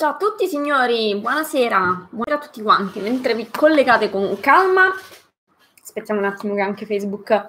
Ciao 0.00 0.10
a 0.10 0.16
tutti 0.16 0.46
signori, 0.46 1.16
buonasera, 1.16 2.06
buonasera 2.10 2.36
a 2.36 2.38
tutti 2.38 2.62
quanti. 2.62 3.00
Mentre 3.00 3.34
vi 3.34 3.50
collegate 3.50 4.10
con 4.10 4.38
calma, 4.38 4.94
aspettiamo 5.82 6.20
un 6.20 6.26
attimo 6.26 6.54
che 6.54 6.60
anche 6.60 6.86
Facebook 6.86 7.48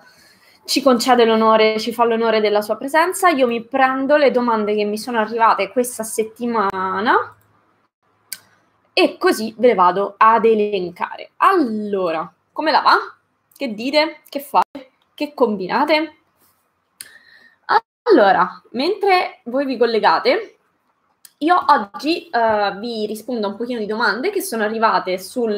ci 0.65 0.81
concede 0.81 1.25
l'onore, 1.25 1.77
ci 1.79 1.93
fa 1.93 2.05
l'onore 2.05 2.41
della 2.41 2.63
sua 2.63 2.75
presenza. 2.75 3.29
Io 3.29 3.45
mi 3.45 3.63
prendo 3.63 4.17
le 4.17 4.31
domande 4.31 4.73
che 4.73 4.83
mi 4.83 4.97
sono 4.97 5.19
arrivate 5.19 5.69
questa 5.69 6.01
settimana 6.01 7.35
e 8.93 9.17
così 9.19 9.53
ve 9.55 9.67
le 9.67 9.75
vado 9.75 10.15
ad 10.17 10.43
elencare. 10.43 11.33
Allora, 11.37 12.33
come 12.51 12.71
la 12.71 12.81
va? 12.81 12.97
Che 13.55 13.75
dite? 13.75 14.21
Che 14.27 14.39
fate? 14.39 14.93
Che 15.13 15.35
combinate? 15.35 16.15
Allora, 18.09 18.59
mentre 18.71 19.41
voi 19.43 19.67
vi 19.67 19.77
collegate, 19.77 20.55
io 21.39 21.65
oggi 21.67 22.29
uh, 22.31 22.77
vi 22.79 23.05
rispondo 23.05 23.47
a 23.47 23.49
un 23.51 23.55
pochino 23.55 23.79
di 23.79 23.85
domande 23.85 24.29
che 24.29 24.41
sono 24.41 24.63
arrivate 24.63 25.17
sul 25.17 25.57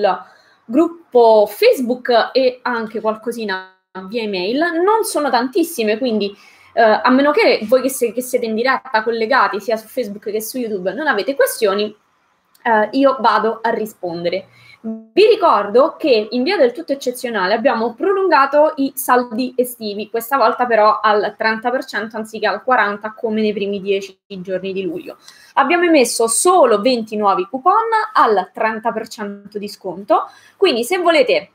gruppo 0.66 1.48
Facebook 1.48 2.30
e 2.34 2.59
anche 2.62 3.02
qualcosina 3.02 3.73
via 4.08 4.22
email. 4.22 4.59
Non 4.84 5.03
sono 5.03 5.31
tantissime, 5.31 5.98
quindi 5.98 6.27
uh, 6.27 6.99
a 7.02 7.09
meno 7.09 7.31
che 7.31 7.62
voi 7.63 7.81
che, 7.81 7.89
se, 7.89 8.13
che, 8.13 8.22
siete 8.22 8.45
in 8.45 8.53
diretta 8.53 9.02
collegati 9.02 9.59
sia 9.59 9.75
su 9.75 9.88
Facebook 9.88 10.30
che 10.30 10.41
su 10.41 10.59
YouTube 10.59 10.94
non 10.94 11.08
avete 11.08 11.34
questioni, 11.34 11.86
uh, 11.86 12.88
io 12.91 13.17
vado 13.20 13.59
a 13.61 13.72
rispondere. 13.72 14.50
Vi 14.84 15.27
ricordo 15.27 15.95
che 15.95 16.30
in 16.31 16.41
via 16.41 16.58
del 16.58 16.71
tutto 16.71 16.91
eccezionale 16.91 17.53
abbiamo 17.53 17.94
prolungato 17.94 18.73
i 18.77 18.91
saldi 18.95 19.53
estivi, 19.55 20.09
questa 20.09 20.38
volta 20.38 20.66
però 20.66 20.99
al 20.99 21.35
30% 21.38 22.09
anziché 22.13 22.48
al 22.48 22.63
40% 22.67 23.13
come 23.16 23.41
nei 23.41 23.53
primi 23.53 23.80
10 23.80 24.17
giorni 24.41 24.73
di 24.73 24.81
luglio. 24.81 25.17
Abbiamo 25.53 25.84
emesso 25.84 26.27
solo 26.27 26.81
20 26.81 27.16
nuovi 27.16 27.48
coupon 27.48 27.75
al 28.13 28.49
30% 28.55 29.58
di 29.58 29.67
sconto, 29.67 30.23
quindi 30.58 30.84
se 30.84 30.97
volete 30.97 31.52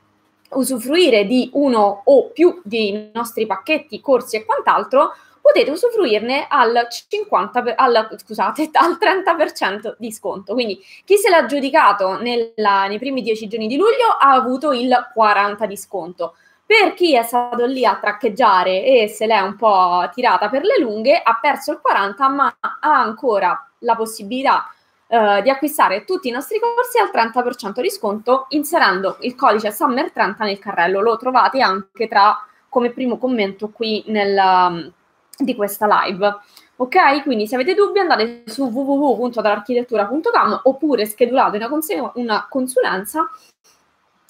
usufruire 0.51 1.25
di 1.25 1.49
uno 1.53 2.03
o 2.05 2.29
più 2.29 2.61
dei 2.63 3.09
nostri 3.13 3.45
pacchetti, 3.45 3.99
corsi 3.99 4.37
e 4.37 4.45
quant'altro, 4.45 5.11
potete 5.47 5.71
usufruirne 5.71 6.45
al, 6.49 6.87
50, 6.89 7.75
al, 7.75 8.09
scusate, 8.17 8.69
al 8.73 8.97
30% 8.99 9.95
di 9.97 10.11
sconto. 10.11 10.53
Quindi 10.53 10.83
chi 11.05 11.15
se 11.15 11.29
l'ha 11.29 11.37
aggiudicato 11.37 12.19
nella, 12.19 12.87
nei 12.87 12.99
primi 12.99 13.21
10 13.21 13.47
giorni 13.47 13.67
di 13.67 13.77
luglio 13.77 14.09
ha 14.19 14.33
avuto 14.33 14.73
il 14.73 14.93
40% 15.17 15.65
di 15.65 15.77
sconto. 15.77 16.35
Per 16.65 16.93
chi 16.95 17.15
è 17.15 17.23
stato 17.23 17.65
lì 17.65 17.85
a 17.85 17.95
traccheggiare 17.95 18.83
e 18.83 19.07
se 19.07 19.25
l'è 19.25 19.39
un 19.39 19.55
po' 19.55 20.09
tirata 20.13 20.49
per 20.49 20.63
le 20.63 20.79
lunghe, 20.79 21.17
ha 21.17 21.39
perso 21.41 21.71
il 21.71 21.79
40%, 21.81 22.29
ma 22.29 22.53
ha 22.59 23.01
ancora 23.01 23.69
la 23.79 23.95
possibilità 23.95 24.71
Uh, 25.09 25.41
di 25.41 25.49
acquistare 25.49 26.03
tutti 26.03 26.27
i 26.27 26.31
nostri 26.31 26.59
corsi 26.59 26.97
al 26.99 27.09
30% 27.13 27.79
di 27.79 27.89
sconto 27.89 28.47
inserendo 28.49 29.15
il 29.21 29.35
codice 29.35 29.69
Summer30 29.69 30.35
nel 30.39 30.59
carrello. 30.59 30.99
Lo 30.99 31.15
trovate 31.15 31.61
anche 31.61 32.09
tra 32.09 32.37
come 32.67 32.89
primo 32.89 33.17
commento 33.17 33.69
qui 33.69 34.03
nel, 34.07 34.91
di 35.37 35.55
questa 35.55 35.87
live. 36.03 36.37
Ok? 36.77 37.23
Quindi 37.23 37.47
se 37.47 37.55
avete 37.55 37.73
dubbi 37.73 37.99
andate 37.99 38.43
su 38.45 38.65
www.dall'architettura.com 38.65 40.61
oppure 40.63 41.05
schedulate 41.05 41.57
una, 41.57 41.69
cons- 41.69 42.11
una 42.13 42.45
consulenza 42.49 43.29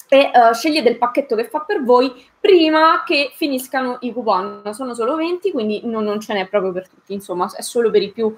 e 0.08 0.30
uh, 0.32 0.54
scegliete 0.54 0.88
il 0.88 0.96
pacchetto 0.96 1.36
che 1.36 1.48
fa 1.48 1.60
per 1.60 1.84
voi 1.84 2.10
prima 2.40 3.02
che 3.04 3.30
finiscano 3.34 3.98
i 4.00 4.12
coupon. 4.12 4.62
Sono 4.72 4.94
solo 4.94 5.16
20, 5.16 5.50
quindi 5.52 5.82
non, 5.84 6.04
non 6.04 6.20
ce 6.20 6.32
n'è 6.32 6.48
proprio 6.48 6.72
per 6.72 6.88
tutti, 6.88 7.12
insomma, 7.12 7.50
è 7.54 7.60
solo 7.60 7.90
per 7.90 8.02
i 8.02 8.10
più 8.10 8.34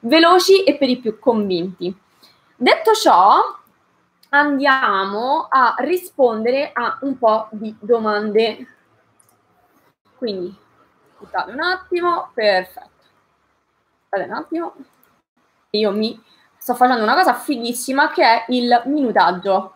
veloci 0.00 0.64
e 0.64 0.76
per 0.76 0.88
i 0.88 0.96
più 0.96 1.18
convinti. 1.20 1.94
Detto 2.56 2.92
ciò, 2.92 3.40
andiamo 4.30 5.46
a 5.48 5.76
rispondere 5.78 6.70
a 6.72 6.98
un 7.02 7.16
po' 7.18 7.48
di 7.52 7.74
domande. 7.78 8.66
Quindi 10.16 10.54
Aspettate 11.22 11.52
un 11.52 11.60
attimo, 11.60 12.30
perfetto. 12.34 12.90
Aspettate 14.04 14.30
un 14.30 14.36
attimo. 14.36 14.74
Io 15.70 15.90
mi 15.92 16.20
sto 16.58 16.74
facendo 16.74 17.02
una 17.02 17.14
cosa 17.14 17.34
fighissima 17.34 18.10
che 18.10 18.22
è 18.22 18.44
il 18.48 18.82
minutaggio. 18.86 19.74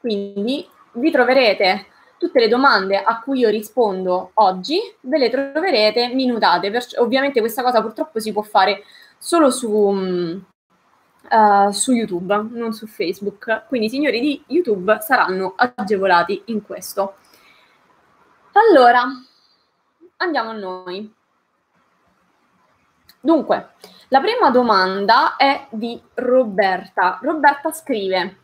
Quindi 0.00 0.66
vi 0.92 1.10
troverete 1.10 1.86
tutte 2.18 2.40
le 2.40 2.48
domande 2.48 3.02
a 3.02 3.20
cui 3.20 3.40
io 3.40 3.50
rispondo 3.50 4.30
oggi, 4.34 4.78
ve 5.00 5.18
le 5.18 5.30
troverete 5.30 6.08
minutate. 6.08 6.70
Perciò, 6.70 7.02
ovviamente 7.02 7.40
questa 7.40 7.62
cosa 7.62 7.82
purtroppo 7.82 8.20
si 8.20 8.32
può 8.32 8.42
fare 8.42 8.84
solo 9.18 9.50
su, 9.50 9.68
uh, 9.68 11.70
su 11.70 11.92
YouTube, 11.92 12.48
non 12.50 12.72
su 12.72 12.86
Facebook. 12.86 13.64
Quindi 13.68 13.86
i 13.86 13.90
signori 13.90 14.20
di 14.20 14.42
YouTube 14.48 14.98
saranno 15.00 15.54
agevolati 15.56 16.42
in 16.46 16.62
questo. 16.62 17.16
Allora, 18.52 19.04
andiamo 20.16 20.50
a 20.50 20.54
noi. 20.54 21.12
Dunque, 23.20 23.70
la 24.08 24.20
prima 24.20 24.50
domanda 24.50 25.36
è 25.36 25.66
di 25.70 26.00
Roberta. 26.14 27.18
Roberta 27.22 27.72
scrive: 27.72 28.36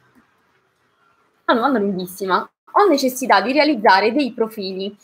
Una 1.47 1.56
domanda 1.56 1.78
lunghissima. 1.78 2.50
Ho 2.72 2.86
necessità 2.86 3.41
di 3.41 3.53
realizzare 3.53 4.12
dei 4.12 4.32
profili. 4.32 4.97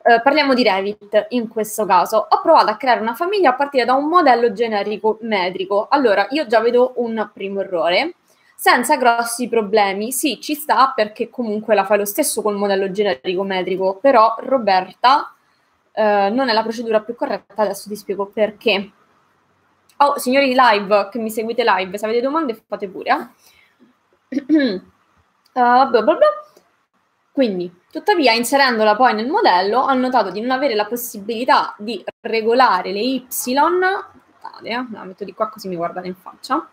Eh, 0.00 0.22
parliamo 0.22 0.54
di 0.54 0.62
Revit 0.62 1.26
in 1.30 1.48
questo 1.48 1.84
caso. 1.84 2.26
Ho 2.28 2.40
provato 2.40 2.70
a 2.70 2.76
creare 2.76 3.00
una 3.00 3.14
famiglia 3.14 3.50
a 3.50 3.54
partire 3.54 3.84
da 3.84 3.94
un 3.94 4.06
modello 4.06 4.52
generico 4.52 5.18
metrico. 5.22 5.88
Allora, 5.90 6.26
io 6.30 6.46
già 6.46 6.60
vedo 6.60 6.94
un 6.96 7.30
primo 7.34 7.60
errore. 7.60 8.14
Senza 8.56 8.96
grossi 8.96 9.48
problemi, 9.48 10.10
sì, 10.10 10.40
ci 10.40 10.54
sta 10.54 10.92
perché 10.94 11.30
comunque 11.30 11.76
la 11.76 11.84
fai 11.84 11.98
lo 11.98 12.04
stesso 12.04 12.42
col 12.42 12.56
modello 12.56 12.90
generico 12.90 13.44
metrico, 13.44 13.98
però 14.00 14.34
Roberta 14.40 15.32
eh, 15.98 16.30
non 16.30 16.48
è 16.48 16.52
la 16.52 16.62
procedura 16.62 17.00
più 17.00 17.16
corretta, 17.16 17.62
adesso 17.62 17.88
ti 17.88 17.96
spiego 17.96 18.26
perché. 18.26 18.92
Oh, 19.96 20.16
signori 20.16 20.54
live, 20.56 21.08
che 21.10 21.18
mi 21.18 21.28
seguite 21.28 21.64
live, 21.66 21.98
se 21.98 22.04
avete 22.04 22.20
domande 22.20 22.54
fate 22.68 22.88
pure. 22.88 23.32
Eh? 24.28 24.36
uh, 24.78 24.80
blah 25.52 25.86
blah 25.88 26.02
blah. 26.02 26.46
Quindi, 27.32 27.72
tuttavia, 27.90 28.32
inserendola 28.32 28.94
poi 28.94 29.14
nel 29.14 29.26
modello, 29.26 29.80
ho 29.80 29.92
notato 29.94 30.30
di 30.30 30.40
non 30.40 30.52
avere 30.52 30.76
la 30.76 30.86
possibilità 30.86 31.74
di 31.78 32.04
regolare 32.20 32.92
le 32.92 33.00
y. 33.00 33.26
Guardate, 34.40 34.68
eh, 34.68 34.86
la 34.92 35.04
metto 35.04 35.24
di 35.24 35.34
qua 35.34 35.48
così 35.48 35.66
mi 35.66 35.74
guardate 35.74 36.06
in 36.06 36.14
faccia, 36.14 36.64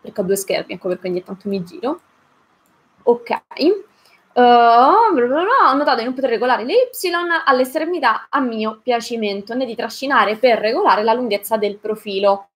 perché 0.00 0.20
ho 0.20 0.24
due 0.24 0.36
schermi, 0.36 0.72
ecco 0.72 0.88
perché 0.88 1.08
ogni 1.08 1.22
tanto 1.22 1.46
mi 1.46 1.62
giro. 1.62 2.00
Ok, 3.02 3.38
Uh, 4.32 4.40
ho 4.40 5.74
notato 5.74 5.98
di 5.98 6.04
non 6.04 6.14
poter 6.14 6.30
regolare 6.30 6.64
le 6.64 6.72
y 6.72 7.10
all'estremità 7.44 8.26
a 8.30 8.40
mio 8.40 8.78
piacimento, 8.82 9.54
né 9.54 9.64
di 9.64 9.74
trascinare 9.74 10.36
per 10.36 10.58
regolare 10.58 11.02
la 11.02 11.14
lunghezza 11.14 11.56
del 11.56 11.78
profilo. 11.78 12.50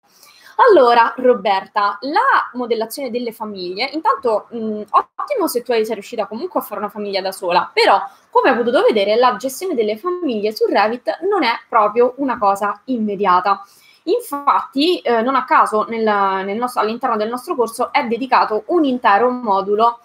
Allora, 0.70 1.12
Roberta, 1.16 1.98
la 2.02 2.48
modellazione 2.52 3.10
delle 3.10 3.32
famiglie, 3.32 3.90
intanto 3.92 4.46
mh, 4.50 4.82
ottimo 4.88 5.48
se 5.48 5.62
tu 5.62 5.72
sei 5.72 5.84
riuscita 5.94 6.26
comunque 6.26 6.60
a 6.60 6.62
fare 6.62 6.80
una 6.80 6.88
famiglia 6.88 7.20
da 7.20 7.32
sola, 7.32 7.68
però 7.72 8.00
come 8.30 8.50
hai 8.50 8.56
potuto 8.56 8.82
vedere 8.82 9.16
la 9.16 9.34
gestione 9.36 9.74
delle 9.74 9.96
famiglie 9.96 10.54
su 10.54 10.66
Revit 10.66 11.22
non 11.28 11.42
è 11.42 11.52
proprio 11.68 12.14
una 12.18 12.38
cosa 12.38 12.80
immediata. 12.84 13.64
Infatti, 14.04 14.98
eh, 14.98 15.22
non 15.22 15.34
a 15.34 15.44
caso 15.44 15.86
nel, 15.88 16.04
nel 16.04 16.56
nostro, 16.56 16.82
all'interno 16.82 17.16
del 17.16 17.30
nostro 17.30 17.56
corso 17.56 17.90
è 17.92 18.04
dedicato 18.06 18.62
un 18.66 18.84
intero 18.84 19.30
modulo 19.30 20.00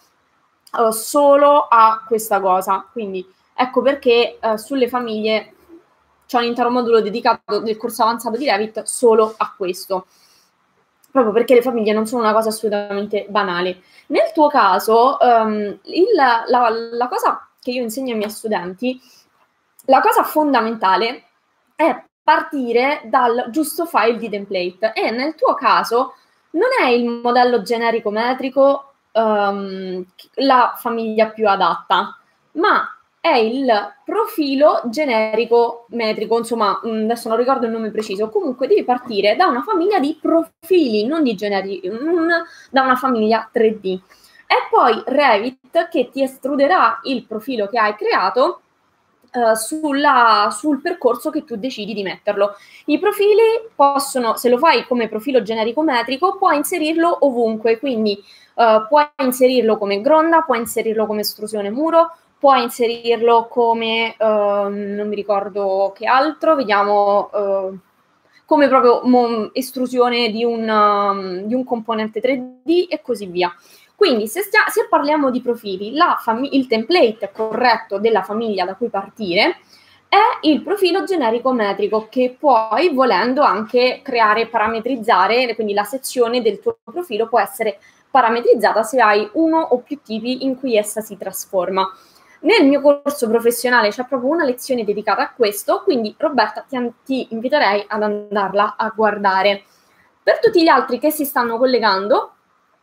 solo 0.91 1.67
a 1.69 2.03
questa 2.05 2.39
cosa. 2.39 2.85
Quindi 2.91 3.25
ecco 3.53 3.81
perché 3.81 4.37
uh, 4.41 4.55
sulle 4.55 4.87
famiglie 4.87 5.53
c'è 6.25 6.37
un 6.37 6.43
intero 6.43 6.69
modulo 6.69 7.01
dedicato 7.01 7.59
del 7.59 7.77
corso 7.77 8.03
avanzato 8.03 8.37
di 8.37 8.49
Revit 8.49 8.83
solo 8.83 9.33
a 9.35 9.53
questo. 9.57 10.05
Proprio 11.11 11.33
perché 11.33 11.55
le 11.55 11.63
famiglie 11.63 11.91
non 11.91 12.05
sono 12.05 12.21
una 12.21 12.33
cosa 12.33 12.49
assolutamente 12.49 13.25
banale. 13.29 13.81
Nel 14.07 14.31
tuo 14.31 14.47
caso, 14.47 15.17
um, 15.19 15.79
il, 15.83 16.05
la, 16.15 16.45
la 16.47 17.07
cosa 17.07 17.47
che 17.59 17.71
io 17.71 17.81
insegno 17.81 18.11
ai 18.11 18.17
miei 18.17 18.29
studenti, 18.29 19.01
la 19.85 20.01
cosa 20.01 20.23
fondamentale 20.23 21.23
è 21.75 22.03
partire 22.23 23.01
dal 23.05 23.47
giusto 23.49 23.87
file 23.87 24.17
di 24.17 24.29
template 24.29 24.93
e 24.93 25.09
nel 25.09 25.33
tuo 25.33 25.55
caso 25.55 26.13
non 26.51 26.69
è 26.79 26.89
il 26.89 27.09
modello 27.09 27.63
generico 27.63 28.11
metrico 28.11 28.88
um, 29.13 30.05
la 30.35 30.73
famiglia 30.77 31.29
più 31.29 31.47
adatta, 31.47 32.17
ma 32.53 32.93
è 33.21 33.35
il 33.35 33.67
profilo 34.05 34.81
generico 34.85 35.85
metrico, 35.89 36.37
insomma, 36.37 36.79
mm, 36.85 37.03
adesso 37.03 37.27
non 37.27 37.37
ricordo 37.37 37.65
il 37.65 37.71
nome 37.71 37.91
preciso, 37.91 38.29
comunque 38.29 38.67
devi 38.67 38.83
partire 38.83 39.35
da 39.35 39.47
una 39.47 39.61
famiglia 39.61 39.99
di 39.99 40.17
profili, 40.19 41.05
non 41.05 41.23
di 41.23 41.35
generi, 41.35 41.81
non 41.83 42.27
da 42.71 42.81
una 42.81 42.95
famiglia 42.95 43.49
3D. 43.51 43.99
E 44.51 44.55
poi 44.71 45.03
Revit 45.05 45.89
che 45.89 46.09
ti 46.09 46.23
estruderà 46.23 46.99
il 47.03 47.25
profilo 47.25 47.67
che 47.67 47.77
hai 47.77 47.95
creato 47.95 48.61
Uh, 49.31 49.53
sulla, 49.53 50.49
sul 50.51 50.81
percorso 50.81 51.29
che 51.29 51.43
tu 51.43 51.55
decidi 51.55 51.93
di 51.93 52.01
metterlo. 52.01 52.55
I 52.85 52.97
profili 52.97 53.69
possono, 53.75 54.35
se 54.37 54.49
lo 54.49 54.57
fai 54.57 54.87
come 54.87 55.07
profilo 55.07 55.43
generico 55.43 55.83
metrico, 55.83 56.37
puoi 56.37 56.57
inserirlo 56.57 57.25
ovunque, 57.27 57.77
quindi 57.77 58.19
uh, 58.55 58.87
puoi 58.87 59.07
inserirlo 59.17 59.77
come 59.77 60.01
gronda, 60.01 60.41
puoi 60.41 60.57
inserirlo 60.57 61.05
come 61.05 61.21
estrusione 61.21 61.69
muro, 61.69 62.15
puoi 62.39 62.63
inserirlo 62.63 63.45
come, 63.47 64.15
uh, 64.17 64.25
non 64.25 65.07
mi 65.07 65.15
ricordo 65.15 65.93
che 65.95 66.07
altro, 66.07 66.55
vediamo, 66.55 67.29
come 68.49 68.67
proprio 68.67 69.51
estrusione 69.53 70.31
di 70.31 70.43
un, 70.43 70.67
um, 70.67 71.41
di 71.43 71.53
un 71.53 71.63
componente 71.63 72.19
3D 72.19 72.87
e 72.89 72.99
così 72.99 73.27
via. 73.27 73.53
Quindi 73.99 74.29
se, 74.29 74.43
stia, 74.43 74.61
se 74.69 74.87
parliamo 74.87 75.29
di 75.29 75.41
profili, 75.41 75.93
fam- 76.19 76.47
il 76.49 76.67
template 76.67 77.31
corretto 77.33 77.99
della 77.99 78.21
famiglia 78.21 78.63
da 78.63 78.75
cui 78.75 78.87
partire 78.87 79.57
è 80.07 80.47
il 80.47 80.61
profilo 80.61 81.03
generico 81.03 81.51
metrico 81.51 82.07
che 82.09 82.33
puoi, 82.39 82.93
volendo, 82.93 83.41
anche 83.41 83.99
creare, 84.01 84.47
parametrizzare, 84.47 85.53
quindi 85.53 85.73
la 85.73 85.83
sezione 85.83 86.41
del 86.41 86.61
tuo 86.61 86.77
profilo 86.81 87.27
può 87.27 87.41
essere 87.41 87.77
parametrizzata 88.09 88.83
se 88.83 89.01
hai 89.01 89.29
uno 89.33 89.59
o 89.59 89.79
più 89.79 89.99
tipi 90.01 90.45
in 90.45 90.57
cui 90.57 90.77
essa 90.77 91.01
si 91.01 91.17
trasforma. 91.17 91.85
Nel 92.43 92.65
mio 92.69 92.79
corso 92.79 93.27
professionale 93.27 93.89
c'è 93.89 94.05
proprio 94.05 94.29
una 94.29 94.45
lezione 94.45 94.85
dedicata 94.85 95.23
a 95.23 95.33
questo, 95.33 95.81
quindi 95.83 96.15
Roberta 96.17 96.61
ti, 96.65 96.77
ti 97.03 97.27
inviterei 97.31 97.83
ad 97.85 98.01
andarla 98.01 98.75
a 98.77 98.93
guardare. 98.95 99.63
Per 100.23 100.39
tutti 100.39 100.63
gli 100.63 100.69
altri 100.69 100.99
che 100.99 101.11
si 101.11 101.25
stanno 101.25 101.57
collegando, 101.57 102.35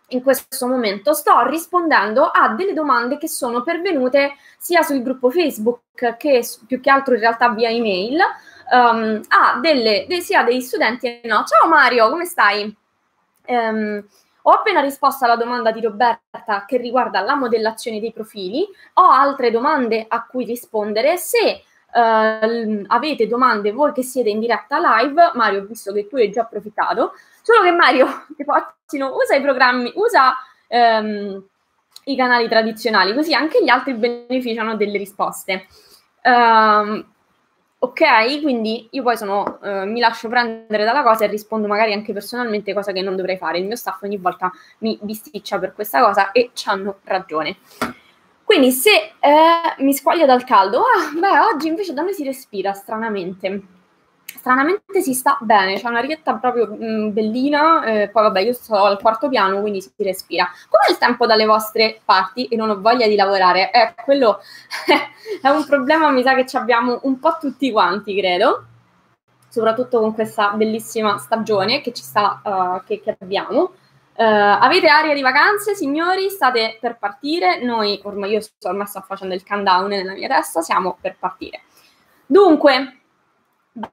in 0.08 0.22
questo 0.22 0.66
momento 0.68 1.12
sto 1.14 1.46
rispondendo 1.46 2.26
a 2.26 2.50
delle 2.50 2.72
domande 2.72 3.18
che 3.18 3.28
sono 3.28 3.62
pervenute 3.62 4.34
sia 4.56 4.82
sul 4.82 5.02
gruppo 5.02 5.30
Facebook 5.30 6.16
che 6.16 6.46
più 6.66 6.80
che 6.80 6.90
altro 6.90 7.14
in 7.14 7.20
realtà 7.20 7.48
via 7.50 7.70
email 7.70 8.18
um, 8.70 9.20
a 9.28 9.58
delle, 9.60 10.06
de, 10.08 10.20
sia 10.20 10.42
degli 10.42 10.60
studenti 10.60 11.20
no. 11.24 11.44
Ciao 11.44 11.68
Mario, 11.68 12.08
come 12.08 12.24
stai? 12.24 12.74
Um, 13.46 14.04
ho 14.42 14.50
appena 14.50 14.80
risposto 14.80 15.24
alla 15.24 15.36
domanda 15.36 15.72
di 15.72 15.80
Roberta 15.80 16.64
che 16.66 16.76
riguarda 16.76 17.20
la 17.20 17.34
modellazione 17.34 17.98
dei 17.98 18.12
profili, 18.12 18.64
ho 18.94 19.10
altre 19.10 19.50
domande 19.50 20.04
a 20.08 20.24
cui 20.24 20.44
rispondere. 20.44 21.16
Se 21.16 21.62
uh, 21.92 22.84
avete 22.86 23.26
domande 23.26 23.72
voi 23.72 23.92
che 23.92 24.04
siete 24.04 24.28
in 24.28 24.38
diretta 24.38 24.78
live, 24.78 25.32
Mario, 25.34 25.64
visto 25.64 25.92
che 25.92 26.06
tu 26.06 26.14
hai 26.14 26.30
già 26.30 26.42
approfittato, 26.42 27.14
Solo 27.46 27.62
che 27.62 27.70
Mario 27.70 28.26
Pozzino 28.44 29.14
usa 29.14 29.36
i 29.36 29.40
programmi, 29.40 29.92
usa 29.94 30.34
um, 30.66 31.40
i 32.06 32.16
canali 32.16 32.48
tradizionali, 32.48 33.14
così 33.14 33.34
anche 33.34 33.62
gli 33.62 33.68
altri 33.68 33.94
beneficiano 33.94 34.74
delle 34.74 34.98
risposte. 34.98 35.68
Um, 36.24 37.06
ok, 37.78 38.42
quindi 38.42 38.88
io 38.90 39.02
poi 39.04 39.16
sono, 39.16 39.60
uh, 39.62 39.84
mi 39.84 40.00
lascio 40.00 40.28
prendere 40.28 40.82
dalla 40.82 41.04
cosa 41.04 41.24
e 41.24 41.28
rispondo 41.28 41.68
magari 41.68 41.92
anche 41.92 42.12
personalmente, 42.12 42.74
cosa 42.74 42.90
che 42.90 43.00
non 43.00 43.14
dovrei 43.14 43.36
fare. 43.36 43.58
Il 43.58 43.66
mio 43.66 43.76
staff 43.76 44.02
ogni 44.02 44.16
volta 44.16 44.50
mi 44.78 44.98
bisticcia 45.00 45.60
per 45.60 45.72
questa 45.72 46.02
cosa 46.02 46.32
e 46.32 46.50
ci 46.52 46.68
hanno 46.68 46.98
ragione. 47.04 47.58
Quindi 48.42 48.72
se 48.72 48.90
eh, 49.20 49.84
mi 49.84 49.94
squaglio 49.94 50.26
dal 50.26 50.42
caldo, 50.42 50.80
ah, 50.80 51.16
beh, 51.16 51.38
oggi 51.54 51.68
invece 51.68 51.92
da 51.92 52.02
me 52.02 52.12
si 52.12 52.24
respira 52.24 52.72
stranamente 52.72 53.75
stranamente 54.36 55.02
si 55.02 55.14
sta 55.14 55.38
bene, 55.40 55.74
c'è 55.74 55.88
una 55.88 56.00
rietta 56.00 56.34
proprio 56.36 56.66
mh, 56.66 56.84
mm, 56.84 57.12
bellina, 57.12 57.84
eh, 57.84 58.08
poi 58.08 58.22
vabbè 58.24 58.40
io 58.40 58.52
sto 58.52 58.76
al 58.76 59.00
quarto 59.00 59.28
piano 59.28 59.60
quindi 59.60 59.80
si 59.80 59.90
respira. 59.98 60.48
Com'è 60.68 60.90
il 60.90 60.98
tempo 60.98 61.26
dalle 61.26 61.44
vostre 61.44 62.00
parti 62.04 62.46
e 62.46 62.56
non 62.56 62.70
ho 62.70 62.80
voglia 62.80 63.06
di 63.06 63.16
lavorare? 63.16 63.70
Eh, 63.70 63.94
quello 64.04 64.40
è 65.42 65.48
un 65.48 65.64
problema 65.66 66.10
mi 66.10 66.22
sa 66.22 66.34
che 66.34 66.46
ci 66.46 66.56
abbiamo 66.56 67.00
un 67.02 67.18
po' 67.18 67.36
tutti 67.40 67.70
quanti 67.72 68.16
credo, 68.16 68.66
soprattutto 69.48 70.00
con 70.00 70.14
questa 70.14 70.50
bellissima 70.50 71.18
stagione 71.18 71.80
che 71.80 71.92
ci 71.92 72.02
sta, 72.02 72.40
uh, 72.44 72.84
che, 72.84 73.00
che, 73.00 73.16
abbiamo. 73.18 73.72
Uh, 74.18 74.22
avete 74.60 74.88
aria 74.88 75.14
di 75.14 75.20
vacanze, 75.22 75.74
signori? 75.74 76.30
State 76.30 76.78
per 76.80 76.96
partire? 76.98 77.62
Noi, 77.62 78.00
ormai 78.04 78.30
io 78.30 78.40
sto, 78.40 78.68
ormai 78.68 78.86
sto 78.86 79.00
facendo 79.00 79.34
il 79.34 79.44
countdown 79.44 79.88
nella 79.88 80.12
mia 80.12 80.28
testa, 80.28 80.62
siamo 80.62 80.96
per 81.00 81.16
partire. 81.18 81.62
Dunque, 82.26 83.00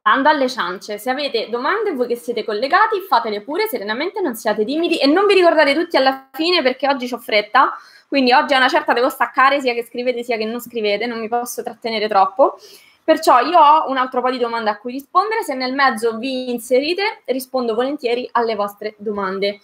Bando 0.02 0.30
alle 0.30 0.48
ciance, 0.48 0.98
se 0.98 1.10
avete 1.10 1.50
domande 1.50 1.92
voi 1.92 2.08
che 2.08 2.16
siete 2.16 2.46
collegati, 2.46 3.02
fatele 3.02 3.42
pure 3.42 3.68
serenamente, 3.68 4.22
non 4.22 4.34
siate 4.34 4.64
timidi 4.64 4.98
e 4.98 5.08
non 5.08 5.26
vi 5.26 5.34
ricordate 5.34 5.74
tutti 5.74 5.98
alla 5.98 6.30
fine 6.32 6.62
perché 6.62 6.88
oggi 6.88 7.14
ho 7.14 7.18
fretta, 7.18 7.74
quindi 8.08 8.32
oggi 8.32 8.54
a 8.54 8.58
una 8.60 8.70
certa 8.70 8.94
devo 8.94 9.10
staccare 9.10 9.60
sia 9.60 9.74
che 9.74 9.84
scrivete 9.84 10.24
sia 10.24 10.38
che 10.38 10.46
non 10.46 10.62
scrivete, 10.62 11.06
non 11.06 11.20
mi 11.20 11.28
posso 11.28 11.64
trattenere 11.64 12.08
troppo. 12.08 12.58
Perciò 13.04 13.42
io 13.42 13.60
ho 13.60 13.90
un 13.90 13.98
altro 13.98 14.22
po' 14.22 14.32
di 14.32 14.38
domande 14.38 14.70
a 14.70 14.78
cui 14.78 14.94
rispondere, 14.94 15.44
se 15.44 15.54
nel 15.54 15.74
mezzo 15.74 16.18
vi 16.18 16.50
inserite 16.50 17.24
rispondo 17.26 17.76
volentieri 17.76 18.30
alle 18.32 18.56
vostre 18.56 18.96
domande. 18.98 19.60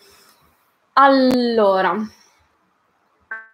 Allora, 0.93 1.95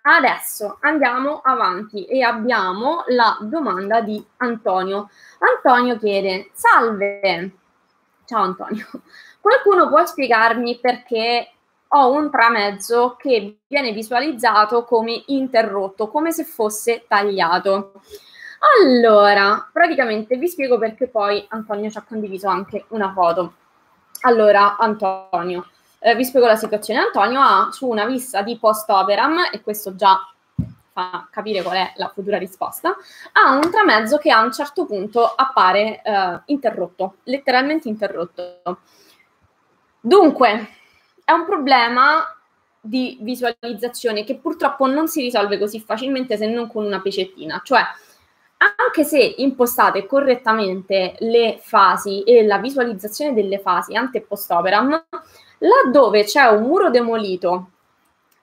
Adesso 0.08 0.78
andiamo 0.82 1.42
avanti 1.44 2.06
e 2.06 2.22
abbiamo 2.22 3.06
la 3.08 3.40
domanda 3.42 4.02
di 4.02 4.24
Antonio. 4.38 5.10
Antonio 5.40 5.98
chiede: 5.98 6.52
Salve, 6.54 7.52
ciao 8.26 8.44
Antonio, 8.44 8.86
qualcuno 9.42 9.90
può 9.90 10.06
spiegarmi 10.06 10.78
perché 10.78 11.50
ho 11.88 12.12
un 12.12 12.30
tramezzo 12.30 13.16
che 13.18 13.62
viene 13.68 13.94
visualizzato 13.94 14.84
come 14.84 15.24
interrotto, 15.26 16.08
come 16.10 16.32
se 16.32 16.44
fosse 16.44 17.06
tagliato? 17.08 17.94
Allora, 18.80 19.68
praticamente 19.74 20.38
vi 20.38 20.48
spiego 20.48 20.78
perché 20.78 21.08
poi 21.08 21.44
Antonio 21.50 21.90
ci 21.90 21.98
ha 21.98 22.06
condiviso 22.08 22.48
anche 22.48 22.86
una 22.90 23.12
foto. 23.12 23.56
Allora, 24.22 24.78
Antonio, 24.78 25.66
eh, 26.00 26.16
vi 26.16 26.24
spiego 26.24 26.48
la 26.48 26.56
situazione. 26.56 27.00
Antonio 27.00 27.40
ha 27.42 27.70
su 27.72 27.88
una 27.88 28.06
vista 28.06 28.42
di 28.42 28.58
post-operam, 28.58 29.50
e 29.52 29.62
questo 29.62 29.96
già 29.96 30.20
fa 30.92 31.28
capire 31.30 31.62
qual 31.62 31.76
è 31.76 31.94
la 31.98 32.08
futura 32.08 32.38
risposta, 32.38 32.96
ha 33.34 33.52
un 33.52 33.70
tramezzo 33.70 34.18
che 34.18 34.32
a 34.32 34.42
un 34.42 34.54
certo 34.54 34.86
punto 34.86 35.26
appare 35.26 36.02
eh, 36.02 36.40
interrotto, 36.46 37.18
letteralmente 37.24 37.90
interrotto. 37.90 38.80
Dunque, 40.00 40.70
è 41.26 41.32
un 41.32 41.46
problema 41.46 42.24
di 42.80 43.18
visualizzazione 43.22 44.24
che 44.24 44.36
purtroppo 44.36 44.86
non 44.86 45.08
si 45.08 45.22
risolve 45.22 45.58
così 45.58 45.82
facilmente 45.82 46.38
se 46.38 46.46
non 46.46 46.68
con 46.68 46.86
una 46.86 47.02
pecettina, 47.02 47.60
cioè 47.64 47.82
anche 48.58 49.04
se 49.04 49.20
impostate 49.38 50.06
correttamente 50.06 51.16
le 51.20 51.60
fasi 51.62 52.24
e 52.24 52.46
la 52.46 52.58
visualizzazione 52.58 53.34
delle 53.34 53.60
fasi 53.60 53.96
ante 53.96 54.20
e 54.20 54.22
post 54.22 54.50
operam, 54.52 55.06
Laddove 55.60 56.24
c'è 56.24 56.46
un 56.48 56.64
muro 56.64 56.90
demolito, 56.90 57.70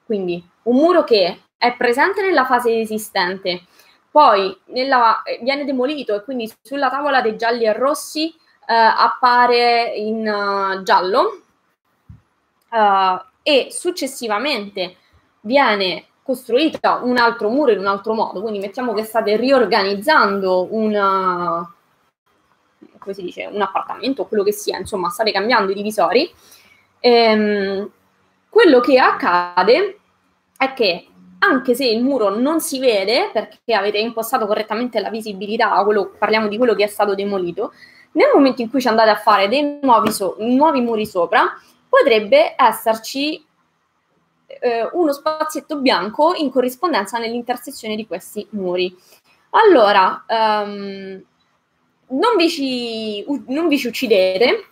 quindi 0.04 0.42
un 0.64 0.76
muro 0.76 1.04
che 1.04 1.42
è 1.56 1.76
presente 1.76 2.22
nella 2.22 2.44
fase 2.44 2.80
esistente, 2.80 3.64
poi 4.10 4.56
nella, 4.66 5.22
viene 5.40 5.64
demolito 5.64 6.14
e 6.14 6.22
quindi 6.22 6.52
sulla 6.60 6.90
tavola 6.90 7.20
dei 7.20 7.36
gialli 7.36 7.64
e 7.64 7.72
rossi 7.72 8.28
eh, 8.28 8.74
appare 8.74 9.92
in 9.96 10.26
uh, 10.26 10.82
giallo 10.82 11.42
uh, 12.70 13.20
e 13.42 13.68
successivamente 13.70 14.96
viene 15.40 16.06
costruito 16.32 17.00
un 17.02 17.18
altro 17.18 17.50
muro 17.50 17.72
in 17.72 17.78
un 17.78 17.86
altro 17.86 18.14
modo, 18.14 18.40
quindi 18.40 18.58
mettiamo 18.58 18.94
che 18.94 19.04
state 19.04 19.36
riorganizzando 19.36 20.68
una, 20.70 21.70
come 22.98 23.14
si 23.14 23.22
dice, 23.22 23.48
un 23.52 23.60
appartamento 23.60 24.22
o 24.22 24.26
quello 24.26 24.42
che 24.42 24.52
sia, 24.52 24.78
insomma 24.78 25.10
state 25.10 25.30
cambiando 25.30 25.72
i 25.72 25.74
divisori, 25.74 26.32
ehm, 27.00 27.90
quello 28.48 28.80
che 28.80 28.98
accade 28.98 29.98
è 30.56 30.72
che 30.72 31.06
anche 31.40 31.74
se 31.74 31.84
il 31.86 32.02
muro 32.02 32.30
non 32.30 32.60
si 32.60 32.78
vede 32.78 33.30
perché 33.32 33.74
avete 33.74 33.98
impostato 33.98 34.46
correttamente 34.46 35.00
la 35.00 35.10
visibilità, 35.10 35.82
quello, 35.84 36.14
parliamo 36.16 36.48
di 36.48 36.56
quello 36.56 36.74
che 36.74 36.84
è 36.84 36.88
stato 36.88 37.14
demolito, 37.14 37.72
nel 38.12 38.30
momento 38.32 38.62
in 38.62 38.70
cui 38.70 38.80
ci 38.80 38.88
andate 38.88 39.10
a 39.10 39.16
fare 39.16 39.48
dei 39.48 39.80
nuovi, 39.82 40.12
so, 40.12 40.36
nuovi 40.38 40.80
muri 40.80 41.04
sopra, 41.04 41.52
potrebbe 41.88 42.54
esserci 42.56 43.44
eh, 44.62 44.88
uno 44.92 45.12
spazietto 45.12 45.80
bianco 45.80 46.34
in 46.34 46.50
corrispondenza 46.50 47.18
nell'intersezione 47.18 47.96
di 47.96 48.06
questi 48.06 48.46
muri. 48.50 48.96
Allora, 49.50 50.24
um, 50.28 51.22
non, 52.06 52.36
vi 52.36 52.48
ci, 52.48 53.24
non 53.48 53.68
vi 53.68 53.76
ci 53.76 53.88
uccidete, 53.88 54.66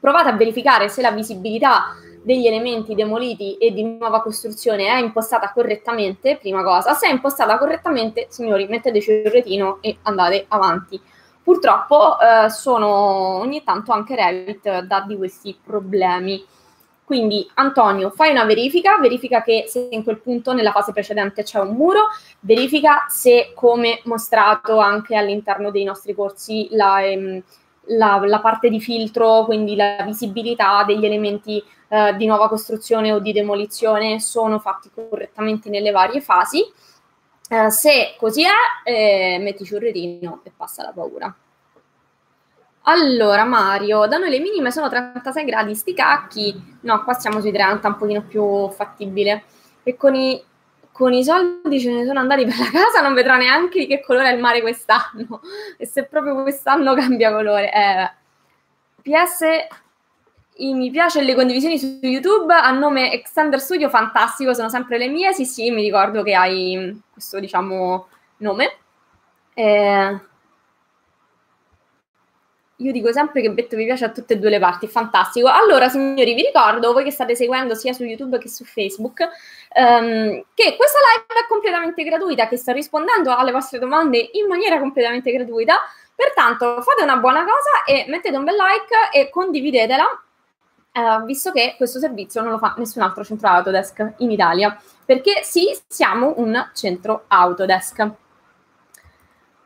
provate 0.00 0.28
a 0.28 0.36
verificare 0.36 0.88
se 0.88 1.00
la 1.00 1.12
visibilità 1.12 1.94
degli 2.22 2.46
elementi 2.46 2.94
demoliti 2.94 3.56
e 3.56 3.72
di 3.72 3.84
nuova 3.84 4.22
costruzione 4.22 4.86
è 4.86 4.98
impostata 4.98 5.52
correttamente, 5.52 6.36
prima 6.36 6.62
cosa. 6.62 6.94
Se 6.94 7.06
è 7.06 7.10
impostata 7.10 7.56
correttamente, 7.58 8.26
signori, 8.30 8.66
metteteci 8.66 9.10
il 9.10 9.30
retino 9.30 9.78
e 9.80 9.98
andate 10.02 10.46
avanti. 10.48 11.00
Purtroppo 11.42 12.16
eh, 12.18 12.48
sono 12.48 12.88
ogni 13.38 13.62
tanto 13.62 13.92
anche 13.92 14.16
Revit 14.16 14.80
dà 14.80 15.04
di 15.06 15.16
questi 15.16 15.56
problemi. 15.62 16.42
Quindi 17.04 17.48
Antonio, 17.54 18.08
fai 18.10 18.30
una 18.30 18.44
verifica, 18.44 18.98
verifica 18.98 19.42
che 19.42 19.64
se 19.68 19.88
in 19.90 20.02
quel 20.02 20.20
punto 20.20 20.54
nella 20.54 20.72
fase 20.72 20.92
precedente 20.92 21.42
c'è 21.42 21.60
un 21.60 21.74
muro, 21.74 22.08
verifica 22.40 23.04
se 23.08 23.52
come 23.54 24.00
mostrato 24.04 24.78
anche 24.78 25.14
all'interno 25.14 25.70
dei 25.70 25.84
nostri 25.84 26.14
corsi 26.14 26.68
la, 26.70 27.04
ehm, 27.04 27.42
la, 27.88 28.22
la 28.24 28.40
parte 28.40 28.70
di 28.70 28.80
filtro, 28.80 29.44
quindi 29.44 29.76
la 29.76 30.02
visibilità 30.04 30.82
degli 30.84 31.04
elementi 31.04 31.62
eh, 31.88 32.16
di 32.16 32.24
nuova 32.24 32.48
costruzione 32.48 33.12
o 33.12 33.18
di 33.18 33.32
demolizione 33.32 34.18
sono 34.18 34.58
fatti 34.58 34.90
correttamente 34.94 35.68
nelle 35.68 35.90
varie 35.90 36.22
fasi. 36.22 36.64
Eh, 37.50 37.70
se 37.70 38.14
così 38.18 38.44
è, 38.44 38.50
eh, 38.88 39.38
mettici 39.40 39.74
un 39.74 39.80
retino 39.80 40.40
e 40.42 40.52
passa 40.56 40.82
la 40.82 40.92
paura. 40.92 41.34
Allora, 42.86 43.44
Mario, 43.44 44.06
da 44.06 44.18
noi 44.18 44.28
le 44.28 44.40
minime 44.40 44.70
sono 44.70 44.88
36 44.90 45.44
gradi, 45.44 45.74
sti 45.74 45.94
cacchi. 45.94 46.78
No, 46.82 47.02
qua 47.02 47.14
siamo 47.14 47.40
sui 47.40 47.52
30, 47.52 47.88
un 47.88 47.96
pochino 47.96 48.22
più 48.22 48.68
fattibile. 48.70 49.44
E 49.82 49.96
con 49.96 50.14
i, 50.14 50.42
con 50.92 51.12
i 51.14 51.24
soldi 51.24 51.80
ce 51.80 51.90
ne 51.90 52.04
sono 52.04 52.18
andati 52.20 52.44
per 52.44 52.58
la 52.58 52.70
casa, 52.70 53.00
non 53.00 53.14
vedrà 53.14 53.36
neanche 53.36 53.80
di 53.80 53.86
che 53.86 54.02
colore 54.02 54.28
è 54.30 54.34
il 54.34 54.40
mare 54.40 54.60
quest'anno. 54.60 55.40
E 55.78 55.86
se 55.86 56.04
proprio 56.04 56.42
quest'anno 56.42 56.94
cambia 56.94 57.32
colore. 57.32 57.72
Eh, 57.72 58.10
PS, 59.02 59.40
mi 60.58 60.90
piace 60.90 61.22
le 61.22 61.34
condivisioni 61.34 61.78
su 61.78 61.98
YouTube 62.02 62.52
a 62.52 62.70
nome 62.70 63.12
Extender 63.12 63.60
Studio, 63.60 63.88
fantastico, 63.88 64.52
sono 64.52 64.68
sempre 64.68 64.98
le 64.98 65.08
mie. 65.08 65.32
Sì, 65.32 65.46
sì, 65.46 65.70
mi 65.70 65.80
ricordo 65.82 66.22
che 66.22 66.34
hai 66.34 67.02
questo, 67.10 67.40
diciamo, 67.40 68.08
nome. 68.38 68.76
Eh, 69.54 70.20
io 72.84 72.92
dico 72.92 73.10
sempre 73.12 73.40
che 73.40 73.50
Betto 73.50 73.76
vi 73.76 73.86
piace 73.86 74.04
a 74.04 74.10
tutte 74.10 74.34
e 74.34 74.38
due 74.38 74.50
le 74.50 74.58
parti, 74.58 74.86
fantastico. 74.86 75.48
Allora, 75.48 75.88
signori, 75.88 76.34
vi 76.34 76.42
ricordo, 76.42 76.92
voi 76.92 77.02
che 77.02 77.10
state 77.10 77.34
seguendo 77.34 77.74
sia 77.74 77.94
su 77.94 78.04
YouTube 78.04 78.38
che 78.38 78.48
su 78.50 78.64
Facebook, 78.64 79.20
um, 79.20 80.44
che 80.54 80.76
questa 80.76 80.98
live 80.98 81.40
è 81.42 81.48
completamente 81.48 82.04
gratuita, 82.04 82.46
che 82.46 82.58
sto 82.58 82.72
rispondendo 82.72 83.34
alle 83.34 83.52
vostre 83.52 83.78
domande 83.78 84.18
in 84.32 84.46
maniera 84.46 84.78
completamente 84.78 85.32
gratuita. 85.32 85.76
Pertanto, 86.14 86.82
fate 86.82 87.02
una 87.02 87.16
buona 87.16 87.42
cosa 87.42 87.84
e 87.86 88.04
mettete 88.08 88.36
un 88.36 88.44
bel 88.44 88.54
like 88.54 89.18
e 89.18 89.30
condividetela, 89.30 90.22
uh, 90.92 91.24
visto 91.24 91.52
che 91.52 91.74
questo 91.78 91.98
servizio 91.98 92.42
non 92.42 92.50
lo 92.50 92.58
fa 92.58 92.74
nessun 92.76 93.00
altro 93.00 93.24
centro 93.24 93.48
Autodesk 93.48 94.14
in 94.18 94.30
Italia. 94.30 94.78
Perché 95.06 95.42
sì, 95.42 95.74
siamo 95.88 96.34
un 96.36 96.70
centro 96.74 97.24
Autodesk. 97.28 98.22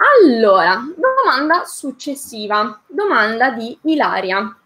Allora, 0.01 0.81
domanda 0.97 1.65
successiva, 1.65 2.81
domanda 2.87 3.51
di 3.51 3.77
Ilaria. 3.83 4.57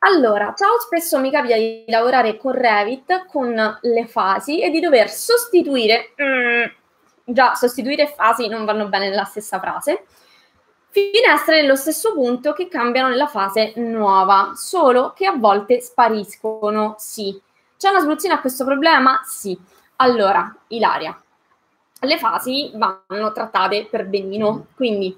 Allora, 0.00 0.52
ciao, 0.54 0.78
spesso 0.78 1.18
mi 1.18 1.30
capita 1.30 1.56
di 1.56 1.84
lavorare 1.88 2.36
con 2.36 2.52
Revit, 2.52 3.24
con 3.26 3.78
le 3.80 4.06
fasi 4.06 4.60
e 4.60 4.68
di 4.68 4.80
dover 4.80 5.08
sostituire, 5.08 6.12
mm, 6.22 6.64
già 7.24 7.54
sostituire 7.54 8.08
fasi 8.08 8.46
non 8.48 8.66
vanno 8.66 8.88
bene 8.88 9.08
nella 9.08 9.24
stessa 9.24 9.58
frase, 9.58 10.04
finestre 10.90 11.62
nello 11.62 11.74
stesso 11.74 12.12
punto 12.12 12.52
che 12.52 12.68
cambiano 12.68 13.08
nella 13.08 13.26
fase 13.26 13.72
nuova, 13.76 14.52
solo 14.54 15.14
che 15.14 15.26
a 15.26 15.32
volte 15.34 15.80
spariscono, 15.80 16.94
sì. 16.98 17.40
C'è 17.78 17.88
una 17.88 18.00
soluzione 18.00 18.34
a 18.34 18.40
questo 18.40 18.64
problema? 18.66 19.22
Sì. 19.24 19.58
Allora, 19.96 20.54
Ilaria, 20.68 21.18
le 22.00 22.18
fasi 22.18 22.72
vanno 22.74 23.32
trattate 23.32 23.86
per 23.90 24.06
benino. 24.06 24.66
Quindi 24.74 25.16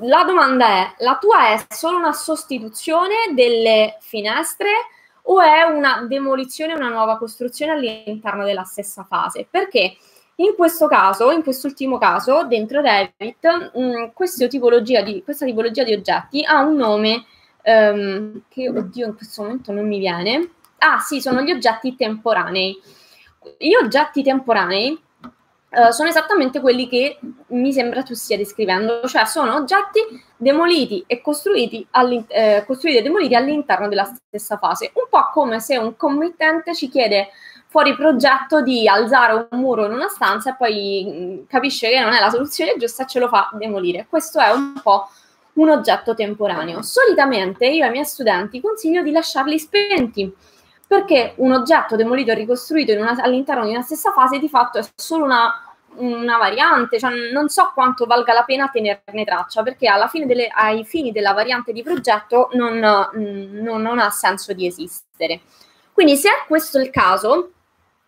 la 0.00 0.24
domanda 0.24 0.66
è, 0.66 0.94
la 0.98 1.18
tua 1.18 1.48
è 1.50 1.64
solo 1.68 1.98
una 1.98 2.12
sostituzione 2.12 3.32
delle 3.34 3.96
finestre 4.00 4.70
o 5.24 5.40
è 5.40 5.62
una 5.62 6.04
demolizione, 6.08 6.74
una 6.74 6.88
nuova 6.88 7.16
costruzione 7.18 7.72
all'interno 7.72 8.44
della 8.44 8.64
stessa 8.64 9.04
fase? 9.04 9.46
Perché 9.48 9.96
in 10.36 10.54
questo 10.56 10.88
caso, 10.88 11.30
in 11.30 11.42
quest'ultimo 11.42 11.98
caso, 11.98 12.44
dentro 12.44 12.80
Revit, 12.80 13.70
mh, 13.74 13.80
mm, 13.80 14.04
questa, 14.14 14.46
tipologia 14.46 15.02
di, 15.02 15.22
questa 15.22 15.44
tipologia 15.44 15.84
di 15.84 15.92
oggetti 15.92 16.42
ha 16.42 16.62
un 16.62 16.74
nome 16.74 17.24
um, 17.64 18.42
che, 18.48 18.68
oddio, 18.68 19.06
in 19.06 19.14
questo 19.14 19.42
momento 19.42 19.72
non 19.72 19.86
mi 19.86 19.98
viene. 19.98 20.50
Ah, 20.78 20.98
sì, 20.98 21.20
sono 21.20 21.42
gli 21.42 21.50
oggetti 21.50 21.94
temporanei. 21.94 22.80
Gli 23.58 23.74
oggetti 23.74 24.22
temporanei 24.22 24.98
Uh, 25.74 25.90
sono 25.90 26.10
esattamente 26.10 26.60
quelli 26.60 26.86
che 26.86 27.18
mi 27.48 27.72
sembra 27.72 28.02
tu 28.02 28.12
stia 28.12 28.36
descrivendo, 28.36 29.08
cioè 29.08 29.24
sono 29.24 29.54
oggetti 29.54 30.00
demoliti 30.36 31.02
e 31.06 31.22
costruiti, 31.22 31.86
eh, 32.28 32.62
costruiti 32.66 32.98
e 32.98 33.02
demoliti 33.02 33.34
all'interno 33.34 33.88
della 33.88 34.04
stessa 34.04 34.58
fase, 34.58 34.90
un 34.92 35.06
po' 35.08 35.30
come 35.32 35.60
se 35.60 35.78
un 35.78 35.96
committente 35.96 36.74
ci 36.74 36.90
chiede 36.90 37.28
fuori 37.68 37.96
progetto 37.96 38.60
di 38.60 38.86
alzare 38.86 39.48
un 39.50 39.58
muro 39.58 39.86
in 39.86 39.92
una 39.92 40.08
stanza 40.08 40.50
e 40.50 40.56
poi 40.58 41.06
mm, 41.08 41.46
capisce 41.48 41.88
che 41.88 42.00
non 42.00 42.12
è 42.12 42.20
la 42.20 42.28
soluzione 42.28 42.74
giusta 42.76 43.04
e 43.04 43.06
ce 43.06 43.18
lo 43.18 43.28
fa 43.28 43.48
demolire. 43.54 44.04
Questo 44.10 44.40
è 44.40 44.50
un 44.50 44.74
po' 44.82 45.08
un 45.54 45.70
oggetto 45.70 46.14
temporaneo. 46.14 46.82
Solitamente 46.82 47.66
io 47.66 47.86
ai 47.86 47.90
miei 47.90 48.04
studenti 48.04 48.60
consiglio 48.60 49.02
di 49.02 49.10
lasciarli 49.10 49.58
spenti 49.58 50.30
perché 50.92 51.32
un 51.36 51.52
oggetto 51.52 51.96
demolito 51.96 52.32
e 52.32 52.34
ricostruito 52.34 52.92
una, 52.92 53.16
all'interno 53.18 53.64
di 53.64 53.70
una 53.70 53.80
stessa 53.80 54.12
fase 54.12 54.38
di 54.38 54.50
fatto 54.50 54.76
è 54.76 54.84
solo 54.94 55.24
una, 55.24 55.74
una 55.96 56.36
variante, 56.36 56.98
cioè 56.98 57.32
non 57.32 57.48
so 57.48 57.70
quanto 57.72 58.04
valga 58.04 58.34
la 58.34 58.42
pena 58.42 58.68
tenerne 58.68 59.24
traccia, 59.24 59.62
perché 59.62 59.88
alla 59.88 60.08
fine 60.08 60.26
delle, 60.26 60.48
ai 60.48 60.84
fini 60.84 61.10
della 61.10 61.32
variante 61.32 61.72
di 61.72 61.82
progetto 61.82 62.50
non, 62.52 62.78
non, 62.78 63.80
non, 63.80 63.98
ha 63.98 64.10
senso 64.10 64.52
di 64.52 64.66
esistere. 64.66 65.40
Quindi 65.94 66.16
se 66.16 66.28
è 66.28 66.44
questo 66.46 66.78
il 66.78 66.90
caso, 66.90 67.52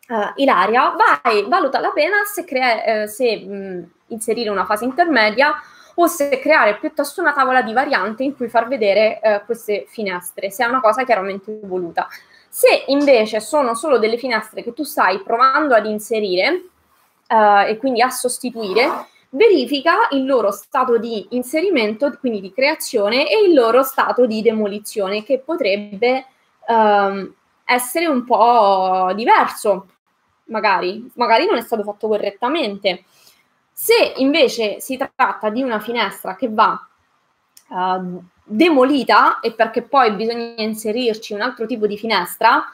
uh, 0.09 0.33
Ilaria, 0.37 0.95
vai, 0.95 1.43
valuta 1.49 1.81
la 1.81 1.91
pena 1.91 2.17
se, 2.31 2.45
crea, 2.45 2.85
eh, 2.85 3.07
se 3.09 3.35
mh, 3.35 3.91
inserire 4.09 4.51
una 4.51 4.67
fase 4.67 4.85
intermedia 4.85 5.55
o 5.95 6.07
se 6.07 6.39
creare 6.39 6.77
piuttosto 6.77 7.23
una 7.23 7.33
tavola 7.33 7.63
di 7.63 7.73
variante 7.73 8.25
in 8.25 8.37
cui 8.37 8.51
far 8.51 8.69
vedere 8.69 9.21
eh, 9.21 9.43
queste 9.47 9.87
finestre, 9.89 10.51
se 10.51 10.67
è 10.67 10.69
una 10.69 10.81
cosa 10.81 11.05
chiaramente 11.05 11.61
voluta. 11.63 12.09
Se 12.55 12.85
invece 12.87 13.41
sono 13.41 13.75
solo 13.75 13.99
delle 13.99 14.17
finestre 14.17 14.63
che 14.63 14.73
tu 14.73 14.85
stai 14.85 15.21
provando 15.25 15.75
ad 15.75 15.87
inserire 15.87 16.67
uh, 17.27 17.67
e 17.67 17.77
quindi 17.81 18.01
a 18.01 18.11
sostituire, 18.11 19.09
verifica 19.31 20.07
il 20.13 20.25
loro 20.25 20.53
stato 20.53 20.97
di 20.97 21.27
inserimento, 21.31 22.17
quindi 22.21 22.41
di 22.41 22.53
creazione, 22.53 23.29
e 23.29 23.41
il 23.41 23.55
loro 23.55 23.83
stato 23.83 24.25
di 24.27 24.41
demolizione, 24.41 25.25
che 25.25 25.41
potrebbe 25.41 26.27
um, 26.69 27.35
essere 27.65 28.07
un 28.07 28.25
po' 28.25 29.11
diverso, 29.17 29.89
magari, 30.45 31.11
magari 31.17 31.47
non 31.47 31.57
è 31.57 31.61
stato 31.61 31.83
fatto 31.83 32.07
correttamente. 32.07 33.03
Se 33.73 34.13
invece 34.19 34.79
si 34.79 34.97
tratta 34.97 35.51
di 35.51 35.61
una 35.61 35.81
finestra 35.81 36.37
che 36.37 36.49
va 36.49 36.89
uh, 37.71 38.23
demolita 38.45 39.41
e 39.41 39.53
perché 39.53 39.83
poi 39.83 40.13
bisogna 40.13 40.55
inserirci 40.57 41.33
un 41.33 41.41
altro 41.41 41.67
tipo 41.67 41.87
di 41.87 41.97
finestra, 41.97 42.65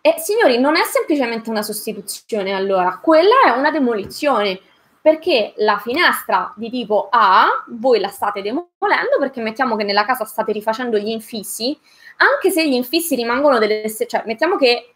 e 0.00 0.16
signori, 0.18 0.58
non 0.58 0.76
è 0.76 0.82
semplicemente 0.82 1.48
una 1.48 1.62
sostituzione 1.62 2.52
allora, 2.52 2.98
quella 3.02 3.44
è 3.46 3.50
una 3.50 3.70
demolizione, 3.70 4.60
perché 5.00 5.52
la 5.56 5.78
finestra 5.78 6.52
di 6.56 6.70
tipo 6.70 7.08
A 7.10 7.64
voi 7.68 8.00
la 8.00 8.08
state 8.08 8.42
demolendo 8.42 9.16
perché 9.18 9.40
mettiamo 9.40 9.76
che 9.76 9.84
nella 9.84 10.04
casa 10.04 10.24
state 10.24 10.52
rifacendo 10.52 10.98
gli 10.98 11.08
infissi, 11.08 11.78
anche 12.16 12.50
se 12.50 12.66
gli 12.66 12.72
infissi 12.72 13.14
rimangono 13.14 13.58
delle... 13.58 13.84
cioè 14.06 14.22
mettiamo 14.26 14.56
che 14.56 14.94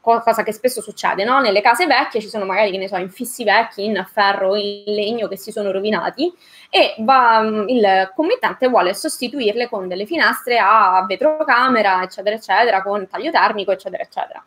cosa 0.00 0.42
che 0.42 0.52
spesso 0.52 0.82
succede, 0.82 1.24
no? 1.24 1.40
Nelle 1.40 1.62
case 1.62 1.86
vecchie 1.86 2.20
ci 2.20 2.28
sono 2.28 2.44
magari, 2.44 2.70
che 2.70 2.76
ne 2.76 2.88
so, 2.88 2.96
infissi 2.96 3.44
vecchi 3.44 3.84
in 3.84 4.04
ferro, 4.10 4.54
in 4.56 4.82
legno 4.84 5.26
che 5.26 5.38
si 5.38 5.52
sono 5.52 5.70
rovinati 5.70 6.30
e 6.70 6.94
va, 6.98 7.42
mm, 7.42 7.68
il 7.68 8.12
committente 8.14 8.68
vuole 8.68 8.94
sostituirle 8.94 9.68
con 9.68 9.88
delle 9.88 10.06
finestre 10.06 10.58
a 10.58 11.04
vetrocamera, 11.06 12.02
eccetera, 12.02 12.36
eccetera, 12.36 12.82
con 12.82 13.08
taglio 13.08 13.32
termico, 13.32 13.72
eccetera, 13.72 14.02
eccetera. 14.04 14.42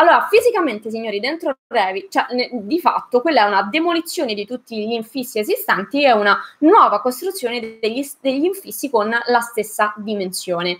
Allora, 0.00 0.28
fisicamente, 0.30 0.90
signori, 0.90 1.18
dentro 1.18 1.56
Revit, 1.66 2.12
cioè, 2.12 2.26
ne, 2.30 2.50
di 2.52 2.78
fatto, 2.78 3.20
quella 3.20 3.44
è 3.44 3.48
una 3.48 3.62
demolizione 3.64 4.34
di 4.34 4.46
tutti 4.46 4.86
gli 4.86 4.92
infissi 4.92 5.40
esistenti 5.40 6.04
e 6.04 6.12
una 6.12 6.38
nuova 6.58 7.00
costruzione 7.00 7.78
degli, 7.80 8.08
degli 8.20 8.44
infissi 8.44 8.90
con 8.90 9.10
la 9.10 9.40
stessa 9.40 9.92
dimensione. 9.96 10.78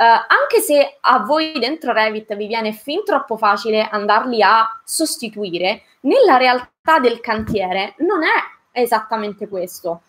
Uh, 0.00 0.04
anche 0.04 0.60
se 0.60 0.98
a 1.00 1.20
voi 1.20 1.52
dentro 1.58 1.92
Revit 1.92 2.34
vi 2.34 2.46
viene 2.46 2.72
fin 2.72 3.04
troppo 3.04 3.36
facile 3.36 3.88
andarli 3.88 4.42
a 4.42 4.66
sostituire, 4.84 5.82
nella 6.00 6.36
realtà 6.36 6.98
del 7.00 7.20
cantiere 7.20 7.94
non 7.98 8.22
è 8.24 8.59
esattamente 8.72 9.48
questo. 9.48 10.02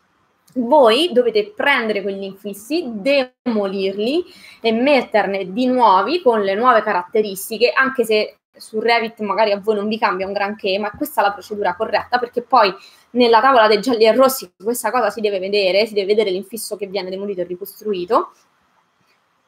Voi 0.55 1.11
dovete 1.13 1.53
prendere 1.55 2.01
quegli 2.01 2.23
infissi, 2.23 2.83
demolirli 2.93 4.23
e 4.59 4.71
metterne 4.73 5.53
di 5.53 5.65
nuovi 5.67 6.21
con 6.21 6.41
le 6.41 6.55
nuove 6.55 6.81
caratteristiche, 6.81 7.71
anche 7.71 8.03
se 8.03 8.37
su 8.53 8.79
Revit 8.79 9.19
magari 9.21 9.51
a 9.51 9.59
voi 9.59 9.75
non 9.75 9.87
vi 9.87 9.97
cambia 9.97 10.27
un 10.27 10.33
granché, 10.33 10.77
ma 10.77 10.91
questa 10.91 11.21
è 11.21 11.23
la 11.23 11.31
procedura 11.31 11.75
corretta 11.75 12.19
perché 12.19 12.41
poi 12.41 12.73
nella 13.11 13.39
tavola 13.41 13.67
dei 13.67 13.79
gialli 13.79 14.05
e 14.05 14.13
rossi 14.13 14.51
questa 14.61 14.91
cosa 14.91 15.09
si 15.09 15.21
deve 15.21 15.39
vedere, 15.39 15.85
si 15.85 15.93
deve 15.93 16.07
vedere 16.07 16.31
l'infisso 16.31 16.75
che 16.75 16.87
viene 16.87 17.09
demolito 17.09 17.41
e 17.41 17.45
ricostruito 17.45 18.31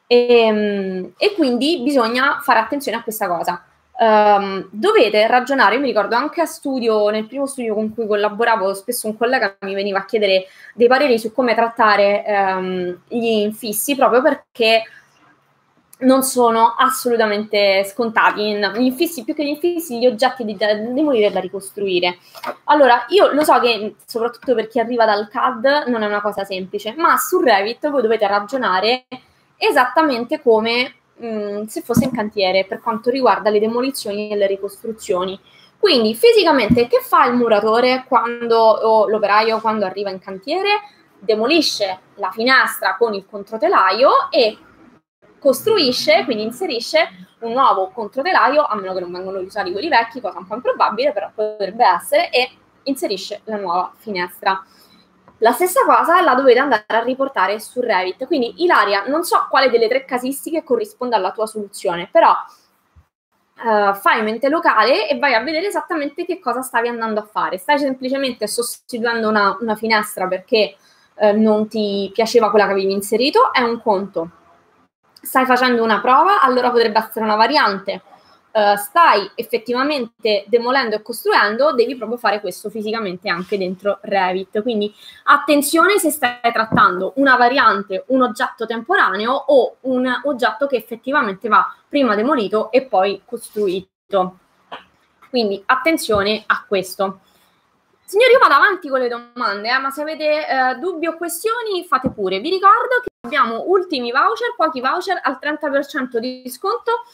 E, 0.06 0.52
mm, 0.52 1.04
e 1.16 1.34
quindi 1.34 1.80
bisogna 1.82 2.40
fare 2.40 2.58
attenzione 2.60 2.98
a 2.98 3.02
questa 3.02 3.28
cosa. 3.28 3.64
Um, 3.96 4.68
dovete 4.72 5.24
ragionare, 5.28 5.76
io 5.76 5.80
mi 5.80 5.86
ricordo 5.86 6.16
anche 6.16 6.40
a 6.40 6.46
studio, 6.46 7.10
nel 7.10 7.26
primo 7.26 7.46
studio 7.46 7.74
con 7.74 7.94
cui 7.94 8.08
collaboravo, 8.08 8.74
spesso 8.74 9.06
un 9.06 9.16
collega 9.16 9.56
mi 9.60 9.74
veniva 9.74 10.00
a 10.00 10.04
chiedere 10.04 10.46
dei 10.74 10.88
pareri 10.88 11.16
su 11.16 11.32
come 11.32 11.54
trattare 11.54 12.24
um, 12.26 12.98
gli 13.06 13.42
infissi, 13.42 13.94
proprio 13.94 14.20
perché 14.20 14.82
non 15.98 16.24
sono 16.24 16.74
assolutamente 16.76 17.84
scontati. 17.84 18.42
Gli 18.42 18.80
infissi, 18.80 19.22
più 19.22 19.32
che 19.32 19.44
gli 19.44 19.48
infissi, 19.48 20.00
gli 20.00 20.06
oggetti 20.06 20.44
da 20.56 20.74
demolire 20.74 21.26
e 21.26 21.30
da 21.30 21.38
ricostruire. 21.38 22.18
Allora, 22.64 23.04
io 23.10 23.32
lo 23.32 23.44
so 23.44 23.60
che, 23.60 23.94
soprattutto 24.04 24.54
per 24.54 24.66
chi 24.66 24.80
arriva 24.80 25.04
dal 25.04 25.28
CAD, 25.28 25.84
non 25.86 26.02
è 26.02 26.06
una 26.06 26.20
cosa 26.20 26.44
semplice, 26.44 26.94
ma 26.96 27.16
su 27.16 27.40
Revit 27.40 27.88
voi 27.90 28.02
dovete 28.02 28.26
ragionare 28.26 29.04
esattamente 29.56 30.42
come 30.42 30.94
mh, 31.16 31.26
mm, 31.26 31.62
se 31.64 31.80
fosse 31.82 32.04
in 32.04 32.12
cantiere 32.12 32.64
per 32.64 32.80
quanto 32.80 33.10
riguarda 33.10 33.50
le 33.50 33.60
demolizioni 33.60 34.30
e 34.30 34.36
le 34.36 34.46
ricostruzioni. 34.46 35.38
Quindi 35.78 36.14
fisicamente 36.14 36.86
che 36.86 37.00
fa 37.00 37.26
il 37.26 37.34
muratore 37.34 38.04
quando, 38.08 38.58
o 38.58 39.08
l'operaio 39.08 39.60
quando 39.60 39.84
arriva 39.84 40.10
in 40.10 40.18
cantiere? 40.18 40.80
Demolisce 41.18 42.00
la 42.14 42.30
finestra 42.30 42.96
con 42.96 43.12
il 43.14 43.26
controtelaio 43.28 44.30
e 44.30 44.56
costruisce, 45.38 46.24
quindi 46.24 46.42
inserisce 46.42 47.26
un 47.40 47.52
nuovo 47.52 47.90
controtelaio, 47.90 48.64
a 48.64 48.74
meno 48.76 48.94
che 48.94 49.00
non 49.00 49.12
vengano 49.12 49.38
usati 49.40 49.72
quelli 49.72 49.88
vecchi, 49.88 50.20
cosa 50.20 50.38
un 50.38 50.46
po' 50.46 50.54
improbabile, 50.54 51.12
però 51.12 51.30
potrebbe 51.34 51.84
essere, 51.86 52.30
e 52.30 52.50
inserisce 52.84 53.42
la 53.44 53.56
nuova 53.56 53.92
finestra. 53.96 54.64
La 55.38 55.52
stessa 55.52 55.84
cosa 55.84 56.20
la 56.22 56.34
dovete 56.34 56.58
andare 56.60 56.84
a 56.86 57.02
riportare 57.02 57.58
su 57.58 57.80
Revit. 57.80 58.26
Quindi, 58.26 58.62
Ilaria, 58.62 59.04
non 59.06 59.24
so 59.24 59.46
quale 59.50 59.68
delle 59.68 59.88
tre 59.88 60.04
casistiche 60.04 60.62
corrisponde 60.62 61.16
alla 61.16 61.32
tua 61.32 61.46
soluzione, 61.46 62.08
però 62.10 62.30
uh, 62.30 63.94
fai 63.94 64.22
mente 64.22 64.48
locale 64.48 65.08
e 65.08 65.18
vai 65.18 65.34
a 65.34 65.42
vedere 65.42 65.66
esattamente 65.66 66.24
che 66.24 66.38
cosa 66.38 66.62
stavi 66.62 66.88
andando 66.88 67.20
a 67.20 67.28
fare. 67.30 67.58
Stai 67.58 67.78
semplicemente 67.78 68.46
sostituendo 68.46 69.28
una, 69.28 69.56
una 69.60 69.74
finestra 69.74 70.28
perché 70.28 70.76
uh, 71.14 71.38
non 71.38 71.68
ti 71.68 72.10
piaceva 72.14 72.50
quella 72.50 72.66
che 72.66 72.72
avevi 72.72 72.92
inserito, 72.92 73.52
è 73.52 73.60
un 73.60 73.82
conto. 73.82 74.30
Stai 75.20 75.46
facendo 75.46 75.82
una 75.82 76.00
prova, 76.00 76.42
allora 76.42 76.70
potrebbe 76.70 76.98
essere 76.98 77.24
una 77.24 77.36
variante 77.36 78.02
uh, 78.54 78.76
stai 78.76 79.28
effettivamente 79.34 80.44
demolendo 80.46 80.94
e 80.94 81.02
costruendo, 81.02 81.74
devi 81.74 81.96
proprio 81.96 82.16
fare 82.16 82.40
questo 82.40 82.70
fisicamente 82.70 83.28
anche 83.28 83.58
dentro 83.58 83.98
Revit. 84.02 84.62
Quindi 84.62 84.94
attenzione 85.24 85.98
se 85.98 86.10
stai 86.10 86.38
trattando 86.52 87.12
una 87.16 87.36
variante, 87.36 88.04
un 88.08 88.22
oggetto 88.22 88.64
temporaneo 88.66 89.32
o 89.32 89.76
un 89.82 90.10
oggetto 90.24 90.66
che 90.66 90.76
effettivamente 90.76 91.48
va 91.48 91.66
prima 91.88 92.14
demolito 92.14 92.70
e 92.70 92.82
poi 92.86 93.22
costruito. 93.24 94.38
Quindi 95.28 95.60
attenzione 95.66 96.44
a 96.46 96.64
questo. 96.66 97.20
Signori, 98.06 98.32
io 98.32 98.38
vado 98.38 98.54
avanti 98.54 98.88
con 98.88 99.00
le 99.00 99.08
domande, 99.08 99.68
eh, 99.68 99.78
ma 99.78 99.90
se 99.90 100.02
avete 100.02 100.46
eh, 100.46 100.74
dubbi 100.76 101.06
o 101.06 101.16
questioni 101.16 101.84
fate 101.88 102.10
pure. 102.10 102.38
Vi 102.38 102.50
ricordo 102.50 103.00
che 103.02 103.08
abbiamo 103.22 103.64
ultimi 103.66 104.12
voucher, 104.12 104.54
pochi 104.56 104.80
voucher 104.80 105.18
al 105.22 105.38
30% 105.40 106.18
di 106.18 106.44
sconto 106.50 107.04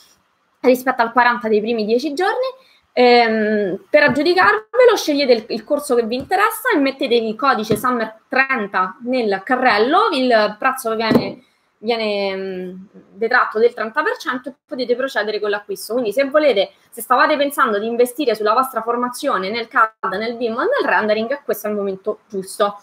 rispetto 0.60 1.02
al 1.02 1.12
40 1.12 1.48
dei 1.48 1.60
primi 1.60 1.84
10 1.84 2.12
giorni. 2.14 2.46
Ehm, 2.92 3.84
per 3.88 4.02
aggiudicarvelo 4.02 4.96
scegliete 4.96 5.32
il, 5.32 5.44
il, 5.48 5.64
corso 5.64 5.94
che 5.94 6.02
vi 6.02 6.16
interessa 6.16 6.70
e 6.74 6.78
mettete 6.78 7.14
il 7.14 7.36
codice 7.36 7.76
SUMMER30 7.76 8.94
nel 9.04 9.42
carrello, 9.44 10.08
il 10.12 10.56
prezzo 10.58 10.96
viene, 10.96 11.44
viene 11.78 12.34
mh, 12.34 12.88
detratto 13.12 13.60
del 13.60 13.72
30% 13.76 14.48
e 14.48 14.54
potete 14.66 14.96
procedere 14.96 15.38
con 15.38 15.50
l'acquisto. 15.50 15.92
Quindi 15.92 16.12
se 16.12 16.24
volete, 16.24 16.72
se 16.90 17.00
stavate 17.00 17.36
pensando 17.36 17.78
di 17.78 17.86
investire 17.86 18.34
sulla 18.34 18.54
vostra 18.54 18.82
formazione 18.82 19.50
nel 19.50 19.68
CAD, 19.68 20.14
nel 20.18 20.34
BIM 20.34 20.56
o 20.56 20.62
nel 20.62 20.84
rendering, 20.84 21.42
questo 21.44 21.68
è 21.68 21.70
il 21.70 21.76
momento 21.76 22.20
giusto. 22.28 22.80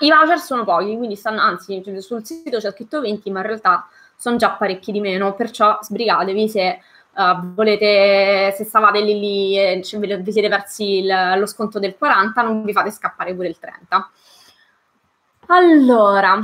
I 0.00 0.10
voucher 0.10 0.40
sono 0.40 0.64
pochi, 0.64 0.96
quindi 0.96 1.14
stanno, 1.14 1.40
anzi 1.40 1.80
sul 1.98 2.24
sito 2.24 2.58
c'è 2.58 2.72
scritto 2.72 3.00
20, 3.00 3.30
ma 3.30 3.40
in 3.40 3.46
realtà 3.46 3.86
sono 4.22 4.36
già 4.36 4.52
parecchi 4.52 4.92
di 4.92 5.00
meno, 5.00 5.34
perciò 5.34 5.78
sbrigatevi 5.82 6.48
se 6.48 6.78
uh, 7.16 7.54
volete, 7.54 8.54
se 8.56 8.62
stavate 8.62 9.00
lì, 9.00 9.18
lì 9.18 9.58
e 9.58 9.82
cioè, 9.82 9.98
vi 9.98 10.30
siete 10.30 10.48
persi 10.48 10.98
il, 10.98 11.34
lo 11.36 11.46
sconto 11.46 11.80
del 11.80 11.96
40, 11.96 12.40
non 12.42 12.62
vi 12.62 12.72
fate 12.72 12.92
scappare 12.92 13.34
pure 13.34 13.48
il 13.48 13.58
30. 13.58 14.10
Allora, 15.48 16.38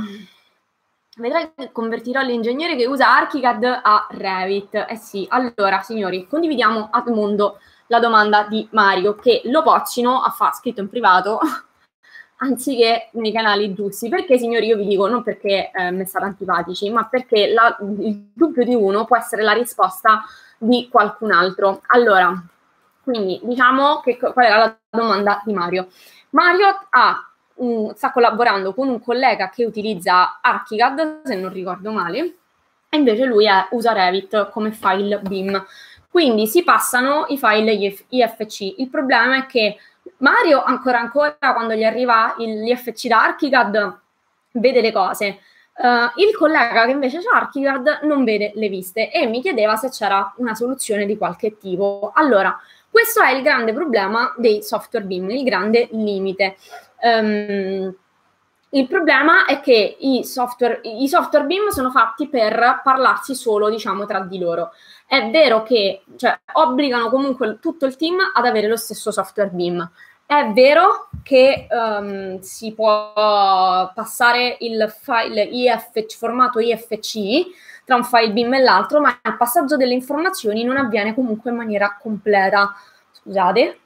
vedrai 1.15 1.53
che 1.55 1.71
convertirò 1.71 2.21
l'ingegnere 2.21 2.75
che 2.75 2.85
usa 2.85 3.15
ArchiCAD 3.15 3.63
a 3.81 4.07
Revit. 4.09 4.85
Eh 4.89 4.97
sì, 4.97 5.25
allora 5.29 5.79
signori, 5.79 6.27
condividiamo 6.27 6.89
al 6.91 7.13
mondo 7.13 7.59
la 7.87 7.99
domanda 7.99 8.43
di 8.43 8.67
Mario 8.71 9.15
che 9.15 9.43
lo 9.45 9.63
poccino 9.63 10.21
ha 10.21 10.51
scritto 10.51 10.81
in 10.81 10.89
privato 10.89 11.39
anziché 12.39 13.09
nei 13.13 13.31
canali 13.31 13.73
giusti. 13.73 14.09
Perché, 14.09 14.37
signori, 14.37 14.67
io 14.67 14.77
vi 14.77 14.87
dico, 14.87 15.07
non 15.07 15.23
perché 15.23 15.71
eh, 15.71 15.91
mi 15.91 16.05
state 16.05 16.25
antipatici, 16.25 16.89
ma 16.89 17.05
perché 17.05 17.47
la, 17.51 17.75
il 17.99 18.31
dubbio 18.33 18.63
di 18.63 18.75
uno 18.75 19.05
può 19.05 19.17
essere 19.17 19.43
la 19.43 19.53
risposta 19.53 20.23
di 20.57 20.87
qualcun 20.91 21.31
altro. 21.31 21.81
Allora, 21.87 22.33
quindi 23.03 23.39
diciamo 23.43 24.01
che 24.01 24.17
qual 24.17 24.45
era 24.45 24.57
la 24.57 24.77
domanda 24.89 25.41
di 25.45 25.53
Mario. 25.53 25.87
Mario 26.31 26.67
ha 26.89 27.29
un, 27.55 27.93
sta 27.95 28.11
collaborando 28.11 28.73
con 28.73 28.87
un 28.87 29.01
collega 29.01 29.49
che 29.49 29.65
utilizza 29.65 30.39
ArchiCAD, 30.41 31.21
se 31.23 31.35
non 31.35 31.51
ricordo 31.51 31.91
male, 31.91 32.35
e 32.89 32.97
invece 32.97 33.25
lui 33.25 33.47
è, 33.47 33.67
usa 33.71 33.93
Revit 33.93 34.49
come 34.49 34.71
file 34.71 35.19
BIM. 35.19 35.65
Quindi 36.09 36.47
si 36.47 36.63
passano 36.63 37.25
i 37.29 37.37
file 37.37 37.71
IFC. 38.09 38.79
Il 38.79 38.89
problema 38.89 39.37
è 39.37 39.45
che 39.45 39.77
Mario 40.19 40.63
ancora 40.63 40.99
ancora 40.99 41.37
quando 41.37 41.73
gli 41.73 41.83
arriva 41.83 42.33
l'IFC 42.37 43.07
da 43.07 43.23
ArchiCAD 43.23 43.99
vede 44.53 44.81
le 44.81 44.91
cose. 44.91 45.39
Uh, 45.79 46.11
il 46.19 46.35
collega 46.35 46.85
che 46.85 46.91
invece 46.91 47.19
c'ha 47.21 47.37
ArchiCAD 47.37 47.99
non 48.03 48.25
vede 48.25 48.51
le 48.55 48.67
viste 48.67 49.11
e 49.11 49.25
mi 49.27 49.41
chiedeva 49.41 49.77
se 49.77 49.89
c'era 49.89 50.33
una 50.37 50.53
soluzione 50.53 51.05
di 51.05 51.17
qualche 51.17 51.57
tipo. 51.57 52.11
Allora, 52.13 52.57
questo 52.89 53.21
è 53.21 53.31
il 53.31 53.41
grande 53.41 53.71
problema 53.71 54.33
dei 54.35 54.61
software 54.61 55.05
BIM, 55.05 55.29
il 55.29 55.43
grande 55.43 55.87
limite. 55.91 56.57
Um, 57.01 57.95
il 58.71 58.87
problema 58.87 59.45
è 59.45 59.61
che 59.61 59.97
i 59.99 60.23
software, 60.23 60.81
i 60.83 61.07
software 61.07 61.45
BIM 61.45 61.69
sono 61.69 61.89
fatti 61.89 62.27
per 62.27 62.81
parlarsi 62.83 63.33
solo, 63.33 63.69
diciamo, 63.69 64.05
tra 64.05 64.19
di 64.19 64.37
loro. 64.37 64.71
È 65.07 65.29
vero 65.31 65.63
che 65.63 66.03
cioè, 66.17 66.39
obbligano 66.53 67.09
comunque 67.09 67.57
tutto 67.59 67.85
il 67.85 67.95
team 67.95 68.17
ad 68.33 68.45
avere 68.45 68.67
lo 68.67 68.77
stesso 68.77 69.11
software 69.11 69.49
BIM. 69.49 69.89
È 70.31 70.51
vero 70.51 71.09
che 71.23 71.65
um, 71.71 72.39
si 72.41 72.71
può 72.75 73.13
passare 73.15 74.57
il 74.59 74.87
file 74.95 75.41
IFC, 75.41 76.15
formato 76.15 76.59
IFC 76.59 77.83
tra 77.83 77.95
un 77.95 78.03
file 78.03 78.31
BIM 78.31 78.53
e 78.53 78.59
l'altro, 78.59 79.01
ma 79.01 79.09
il 79.09 79.37
passaggio 79.37 79.75
delle 79.75 79.95
informazioni 79.95 80.63
non 80.63 80.77
avviene 80.77 81.15
comunque 81.15 81.49
in 81.49 81.57
maniera 81.57 81.97
completa. 81.99 82.75
Scusate. 83.11 83.79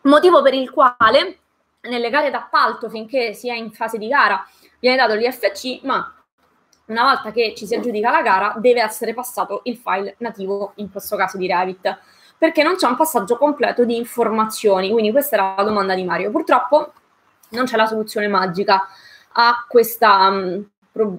Motivo 0.00 0.40
per 0.40 0.54
il 0.54 0.70
quale 0.70 1.40
nelle 1.82 2.08
gare 2.08 2.30
d'appalto, 2.30 2.88
finché 2.88 3.34
si 3.34 3.50
è 3.50 3.54
in 3.54 3.70
fase 3.70 3.98
di 3.98 4.08
gara, 4.08 4.42
viene 4.80 4.96
dato 4.96 5.12
l'IFC, 5.14 5.80
ma 5.82 6.17
una 6.88 7.04
volta 7.04 7.32
che 7.32 7.54
ci 7.56 7.66
si 7.66 7.74
aggiudica 7.74 8.10
la 8.10 8.22
gara, 8.22 8.54
deve 8.58 8.82
essere 8.82 9.14
passato 9.14 9.60
il 9.64 9.76
file 9.76 10.16
nativo, 10.18 10.72
in 10.76 10.90
questo 10.90 11.16
caso 11.16 11.36
di 11.36 11.46
Revit, 11.46 11.98
perché 12.36 12.62
non 12.62 12.76
c'è 12.76 12.86
un 12.86 12.96
passaggio 12.96 13.36
completo 13.36 13.84
di 13.84 13.96
informazioni. 13.96 14.90
Quindi 14.90 15.10
questa 15.10 15.36
era 15.36 15.54
la 15.56 15.64
domanda 15.64 15.94
di 15.94 16.04
Mario. 16.04 16.30
Purtroppo 16.30 16.92
non 17.50 17.64
c'è 17.64 17.76
la 17.76 17.86
soluzione 17.86 18.28
magica 18.28 18.86
a 19.32 19.64
questa, 19.68 20.30
mm, 20.30 20.62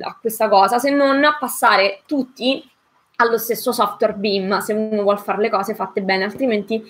a 0.01 0.17
questa 0.19 0.49
cosa, 0.49 0.79
se 0.79 0.89
non 0.89 1.21
passare 1.39 2.01
tutti 2.05 2.69
allo 3.17 3.37
stesso 3.37 3.71
software 3.71 4.13
BIM, 4.13 4.59
se 4.59 4.73
uno 4.73 5.01
vuole 5.03 5.19
fare 5.19 5.41
le 5.41 5.49
cose 5.49 5.75
fatte 5.75 6.01
bene, 6.01 6.23
altrimenti 6.23 6.83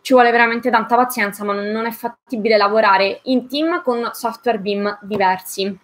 ci 0.00 0.12
vuole 0.12 0.30
veramente 0.30 0.70
tanta 0.70 0.96
pazienza, 0.96 1.44
ma 1.44 1.52
non 1.52 1.86
è 1.86 1.90
fattibile 1.90 2.56
lavorare 2.56 3.20
in 3.24 3.48
team 3.48 3.82
con 3.82 4.10
software 4.12 4.58
BIM 4.58 4.98
diversi. 5.02 5.78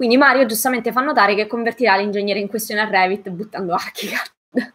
Quindi 0.00 0.16
Mario 0.16 0.46
giustamente 0.46 0.92
fa 0.92 1.02
notare 1.02 1.34
che 1.34 1.46
convertirà 1.46 1.94
l'ingegnere 1.96 2.38
in 2.38 2.48
questione 2.48 2.80
a 2.80 2.88
Revit 2.88 3.28
buttando 3.28 3.74
ArchiCAD. 3.74 4.72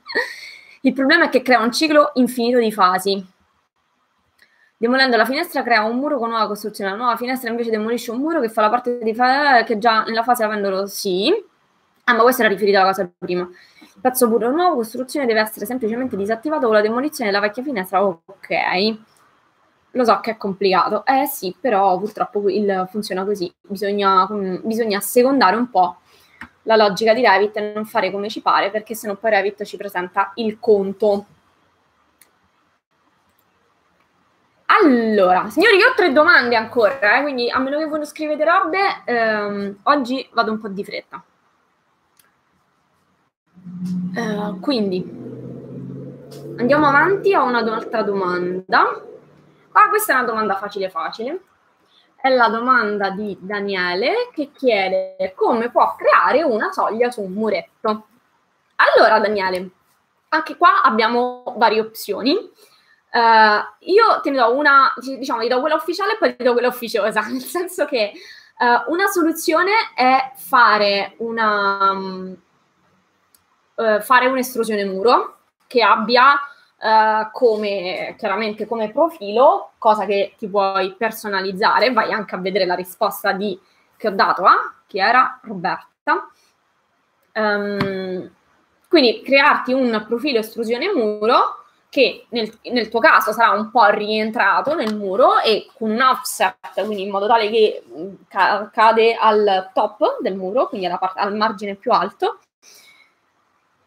Il 0.81 0.93
problema 0.93 1.25
è 1.25 1.29
che 1.29 1.41
crea 1.41 1.63
un 1.63 1.71
ciclo 1.71 2.11
infinito 2.13 2.59
di 2.59 2.71
fasi. 2.71 3.25
Demolendo 4.77 5.17
la 5.17 5.25
finestra 5.25 5.63
crea 5.63 5.83
un 5.83 5.97
muro 5.97 6.19
con 6.19 6.29
nuova 6.29 6.45
costruzione. 6.45 6.91
La 6.91 6.95
nuova 6.95 7.15
finestra 7.15 7.49
invece 7.49 7.71
demolisce 7.71 8.11
un 8.11 8.19
muro 8.19 8.39
che 8.39 8.49
fa 8.49 8.61
la 8.61 8.69
parte 8.69 8.99
di 9.01 9.15
fa- 9.15 9.63
che 9.63 9.79
già 9.79 10.03
nella 10.03 10.21
fase 10.21 10.43
avendolo 10.43 10.85
sì. 10.85 11.33
Ah, 12.03 12.13
ma 12.13 12.21
questa 12.21 12.43
era 12.43 12.53
riferita 12.53 12.81
alla 12.81 12.89
cosa 12.89 13.09
prima. 13.17 13.49
Il 13.81 13.99
pezzo 13.99 14.29
puro 14.29 14.51
nuovo 14.51 14.75
costruzione 14.75 15.25
deve 15.25 15.39
essere 15.39 15.65
semplicemente 15.65 16.15
disattivato 16.15 16.67
con 16.67 16.75
la 16.75 16.81
demolizione 16.81 17.31
della 17.31 17.41
vecchia 17.41 17.63
finestra. 17.63 18.05
Ok. 18.05 18.97
Lo 19.95 20.03
so 20.03 20.19
che 20.19 20.31
è 20.31 20.37
complicato. 20.37 21.05
Eh 21.05 21.25
sì, 21.25 21.55
però 21.59 21.97
purtroppo 21.97 22.49
il, 22.49 22.87
funziona 22.89 23.23
così. 23.23 23.51
Bisogna, 23.61 24.27
mm, 24.31 24.57
bisogna 24.63 24.99
secondare 24.99 25.55
un 25.55 25.69
po' 25.69 25.97
la 26.63 26.75
logica 26.75 27.13
di 27.13 27.25
Revit 27.25 27.55
e 27.57 27.71
non 27.73 27.85
fare 27.85 28.11
come 28.11 28.29
ci 28.29 28.41
pare, 28.41 28.71
perché 28.71 28.93
sennò 28.93 29.15
poi 29.15 29.31
Revit 29.31 29.63
ci 29.63 29.77
presenta 29.77 30.31
il 30.35 30.59
conto. 30.59 31.25
Allora, 34.67 35.49
signori, 35.49 35.77
io 35.77 35.89
ho 35.89 35.93
tre 35.95 36.11
domande 36.11 36.55
ancora, 36.55 37.17
eh, 37.17 37.21
quindi 37.21 37.49
a 37.49 37.59
meno 37.59 37.77
che 37.77 37.85
voi 37.85 37.99
non 37.99 38.07
scrivete 38.07 38.43
robe, 38.43 38.79
ehm, 39.05 39.77
oggi 39.83 40.27
vado 40.33 40.51
un 40.51 40.59
po' 40.59 40.67
di 40.67 40.83
fretta. 40.83 41.23
Uh, 44.15 44.59
quindi, 44.59 45.03
andiamo 46.57 46.87
avanti 46.87 47.33
a 47.33 47.43
un'altra 47.43 48.01
domanda. 48.01 49.13
Ah, 49.77 49.89
questa 49.89 50.13
è 50.13 50.15
una 50.15 50.25
domanda 50.25 50.55
facile 50.55 50.89
facile. 50.89 51.41
È 52.15 52.29
la 52.29 52.47
domanda 52.47 53.09
di 53.09 53.37
Daniele 53.41 54.29
che 54.33 54.51
chiede 54.55 55.33
come 55.35 55.69
può 55.69 55.95
creare 55.95 56.43
una 56.43 56.71
soglia 56.71 57.11
su 57.11 57.21
un 57.21 57.33
muretto. 57.33 58.07
Allora, 58.75 59.19
Daniele, 59.19 59.69
anche 60.29 60.55
qua 60.55 60.81
abbiamo 60.81 61.43
varie 61.57 61.81
opzioni. 61.81 62.35
Uh, 62.35 63.61
io 63.79 64.21
te 64.21 64.29
ne 64.29 64.37
do 64.37 64.55
una, 64.55 64.93
diciamo, 64.97 65.41
ti 65.41 65.49
do 65.49 65.59
quella 65.59 65.75
ufficiale 65.75 66.13
e 66.13 66.17
poi 66.17 66.35
ti 66.37 66.43
do 66.43 66.53
quella 66.53 66.69
ufficiosa, 66.69 67.21
nel 67.27 67.41
senso 67.41 67.85
che 67.85 68.13
uh, 68.59 68.91
una 68.91 69.07
soluzione 69.07 69.71
è 69.93 70.31
fare 70.35 71.15
una 71.17 71.91
um, 71.91 72.35
uh, 73.75 73.99
fare 73.99 74.27
un'estrusione 74.27 74.85
muro 74.85 75.39
che 75.67 75.81
abbia 75.83 76.39
Uh, 76.77 77.31
come 77.31 78.15
chiaramente 78.17 78.67
come 78.67 78.91
profilo, 78.91 79.71
cosa 79.77 80.05
che 80.05 80.35
ti 80.37 80.47
puoi 80.47 80.93
personalizzare, 80.95 81.93
vai 81.93 82.11
anche 82.11 82.35
a 82.35 82.39
vedere 82.39 82.65
la 82.65 82.75
risposta 82.75 83.31
di, 83.31 83.57
che 83.95 84.09
ho 84.09 84.11
dato 84.11 84.43
a 84.43 84.73
chi 84.85 84.99
era 84.99 85.39
Roberta. 85.43 86.29
Um, 87.33 88.29
quindi 88.87 89.21
crearti 89.23 89.73
un 89.73 90.03
profilo 90.07 90.39
estrusione 90.39 90.93
muro 90.93 91.65
che 91.95 92.25
nel, 92.29 92.51
nel, 92.63 92.89
tuo 92.89 92.99
caso 92.99 93.31
sarà 93.31 93.51
un 93.51 93.71
po' 93.71 93.85
rientrato 93.85 94.75
nel 94.75 94.95
muro 94.97 95.39
e 95.39 95.69
con 95.77 95.91
un 95.91 96.01
offset, 96.01 96.57
quindi 96.73 97.03
in 97.03 97.09
modo 97.09 97.25
tale 97.25 97.49
che 97.49 97.83
mm, 97.87 98.13
ca- 98.27 98.69
cade 98.69 99.15
al 99.15 99.71
top 99.73 100.21
del 100.21 100.35
muro, 100.35 100.67
quindi 100.67 100.87
part- 100.89 101.17
al 101.17 101.35
margine 101.35 101.75
più 101.75 101.91
alto. 101.91 102.39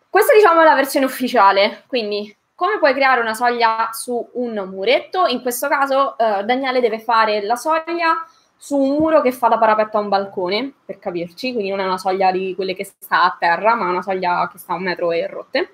Questa 0.09 0.33
diciamo 0.35 0.63
è 0.63 0.65
la 0.65 0.75
versione 0.75 1.05
ufficiale, 1.05 1.85
quindi 1.87 2.35
come 2.59 2.79
puoi 2.81 2.93
creare 2.93 3.21
una 3.21 3.35
soglia 3.35 3.91
su 3.93 4.31
un 4.33 4.69
muretto? 4.69 5.27
In 5.27 5.43
questo 5.43 5.69
caso 5.69 6.19
eh, 6.19 6.43
Daniele 6.43 6.81
deve 6.81 6.99
fare 6.99 7.41
la 7.45 7.55
soglia 7.55 8.27
su 8.57 8.77
un 8.77 8.97
muro 8.97 9.21
che 9.21 9.31
fa 9.31 9.47
da 9.47 9.59
parapetto 9.59 9.97
a 9.97 10.01
un 10.01 10.09
balcone, 10.09 10.73
per 10.85 10.99
capirci, 10.99 11.53
quindi 11.53 11.71
non 11.71 11.79
è 11.79 11.85
una 11.85 11.99
soglia 11.99 12.33
di 12.33 12.57
quelle 12.57 12.75
che 12.75 12.83
sta 12.83 13.23
a 13.23 13.37
terra, 13.39 13.77
ma 13.77 13.89
una 13.89 14.03
soglia 14.03 14.49
che 14.51 14.59
sta 14.59 14.73
a 14.73 14.77
un 14.77 14.83
metro 14.83 15.13
e 15.13 15.29
rotte. 15.29 15.71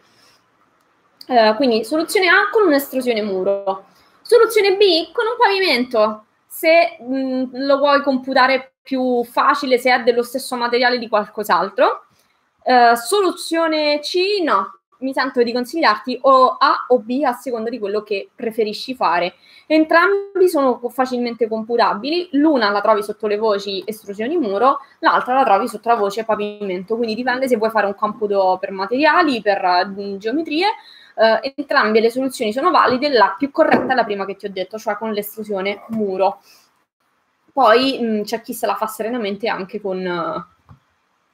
Eh, 1.26 1.54
quindi 1.56 1.84
soluzione 1.84 2.28
A 2.28 2.50
con 2.52 2.66
un'estrusione 2.66 3.22
muro. 3.22 3.86
Soluzione 4.20 4.76
B 4.76 5.10
con 5.10 5.24
un 5.24 5.36
pavimento. 5.38 6.26
Se 6.46 6.98
mh, 7.00 7.16
mm, 7.16 7.44
lo 7.64 7.78
vuoi 7.78 8.02
computare 8.02 8.74
più 8.82 9.24
facile, 9.24 9.78
se 9.78 9.90
è 9.90 10.02
dello 10.02 10.22
stesso 10.22 10.54
materiale 10.56 10.98
di 10.98 11.08
qualcos'altro. 11.08 12.04
Eh, 12.62 12.94
soluzione 12.94 14.00
C 14.00 14.42
no, 14.42 14.80
mi 15.04 15.12
sento 15.12 15.42
di 15.42 15.52
consigliarti 15.52 16.18
o 16.22 16.56
A 16.58 16.86
o 16.88 16.98
B 16.98 17.20
a 17.24 17.32
seconda 17.32 17.70
di 17.70 17.78
quello 17.78 18.02
che 18.02 18.30
preferisci 18.34 18.94
fare. 18.94 19.34
Entrambi 19.66 20.48
sono 20.48 20.80
facilmente 20.88 21.46
computabili, 21.46 22.30
l'una 22.32 22.70
la 22.70 22.80
trovi 22.80 23.02
sotto 23.02 23.26
le 23.26 23.36
voci 23.36 23.82
estrusioni 23.86 24.36
muro, 24.36 24.78
l'altra 25.00 25.34
la 25.34 25.44
trovi 25.44 25.68
sotto 25.68 25.88
la 25.90 25.94
voce 25.96 26.24
pavimento, 26.24 26.96
quindi 26.96 27.14
dipende 27.14 27.46
se 27.46 27.56
vuoi 27.56 27.70
fare 27.70 27.86
un 27.86 27.94
computo 27.94 28.56
per 28.60 28.72
materiali, 28.72 29.40
per 29.42 29.62
uh, 29.62 30.16
geometrie, 30.16 30.66
uh, 31.16 31.52
entrambe 31.54 32.00
le 32.00 32.10
soluzioni 32.10 32.52
sono 32.52 32.70
valide, 32.70 33.10
la 33.10 33.34
più 33.38 33.50
corretta 33.50 33.92
è 33.92 33.94
la 33.94 34.04
prima 34.04 34.24
che 34.24 34.36
ti 34.36 34.46
ho 34.46 34.50
detto, 34.50 34.78
cioè 34.78 34.96
con 34.96 35.12
l'estrusione 35.12 35.84
muro. 35.88 36.40
Poi 37.52 37.98
mh, 38.00 38.06
mm, 38.06 38.22
c'è 38.22 38.40
chi 38.40 38.52
se 38.52 38.66
la 38.66 38.74
fa 38.74 38.86
serenamente 38.86 39.48
anche 39.48 39.80
con, 39.80 39.98
uh, 40.04 40.74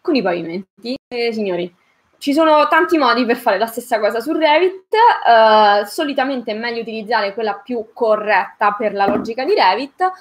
con 0.00 0.14
i 0.14 0.22
pavimenti. 0.22 0.96
Eh, 1.08 1.32
signori, 1.32 1.74
ci 2.20 2.34
sono 2.34 2.68
tanti 2.68 2.98
modi 2.98 3.24
per 3.24 3.36
fare 3.36 3.56
la 3.56 3.64
stessa 3.64 3.98
cosa 3.98 4.20
su 4.20 4.32
Revit, 4.32 4.92
uh, 4.92 5.86
solitamente 5.86 6.50
è 6.50 6.54
meglio 6.54 6.82
utilizzare 6.82 7.32
quella 7.32 7.54
più 7.54 7.86
corretta 7.94 8.74
per 8.76 8.92
la 8.92 9.06
logica 9.06 9.42
di 9.42 9.54
Revit, 9.54 10.12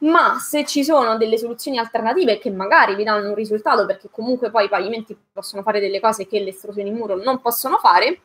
ma 0.00 0.36
se 0.38 0.66
ci 0.66 0.84
sono 0.84 1.16
delle 1.16 1.38
soluzioni 1.38 1.78
alternative 1.78 2.38
che 2.38 2.50
magari 2.50 2.94
vi 2.94 3.04
danno 3.04 3.28
un 3.28 3.34
risultato, 3.34 3.86
perché 3.86 4.08
comunque 4.10 4.50
poi 4.50 4.66
i 4.66 4.68
pavimenti 4.68 5.16
possono 5.32 5.62
fare 5.62 5.80
delle 5.80 5.98
cose 5.98 6.26
che 6.26 6.40
le 6.40 6.50
estrusioni 6.50 6.90
muro 6.90 7.16
non 7.16 7.40
possono 7.40 7.78
fare, 7.78 8.20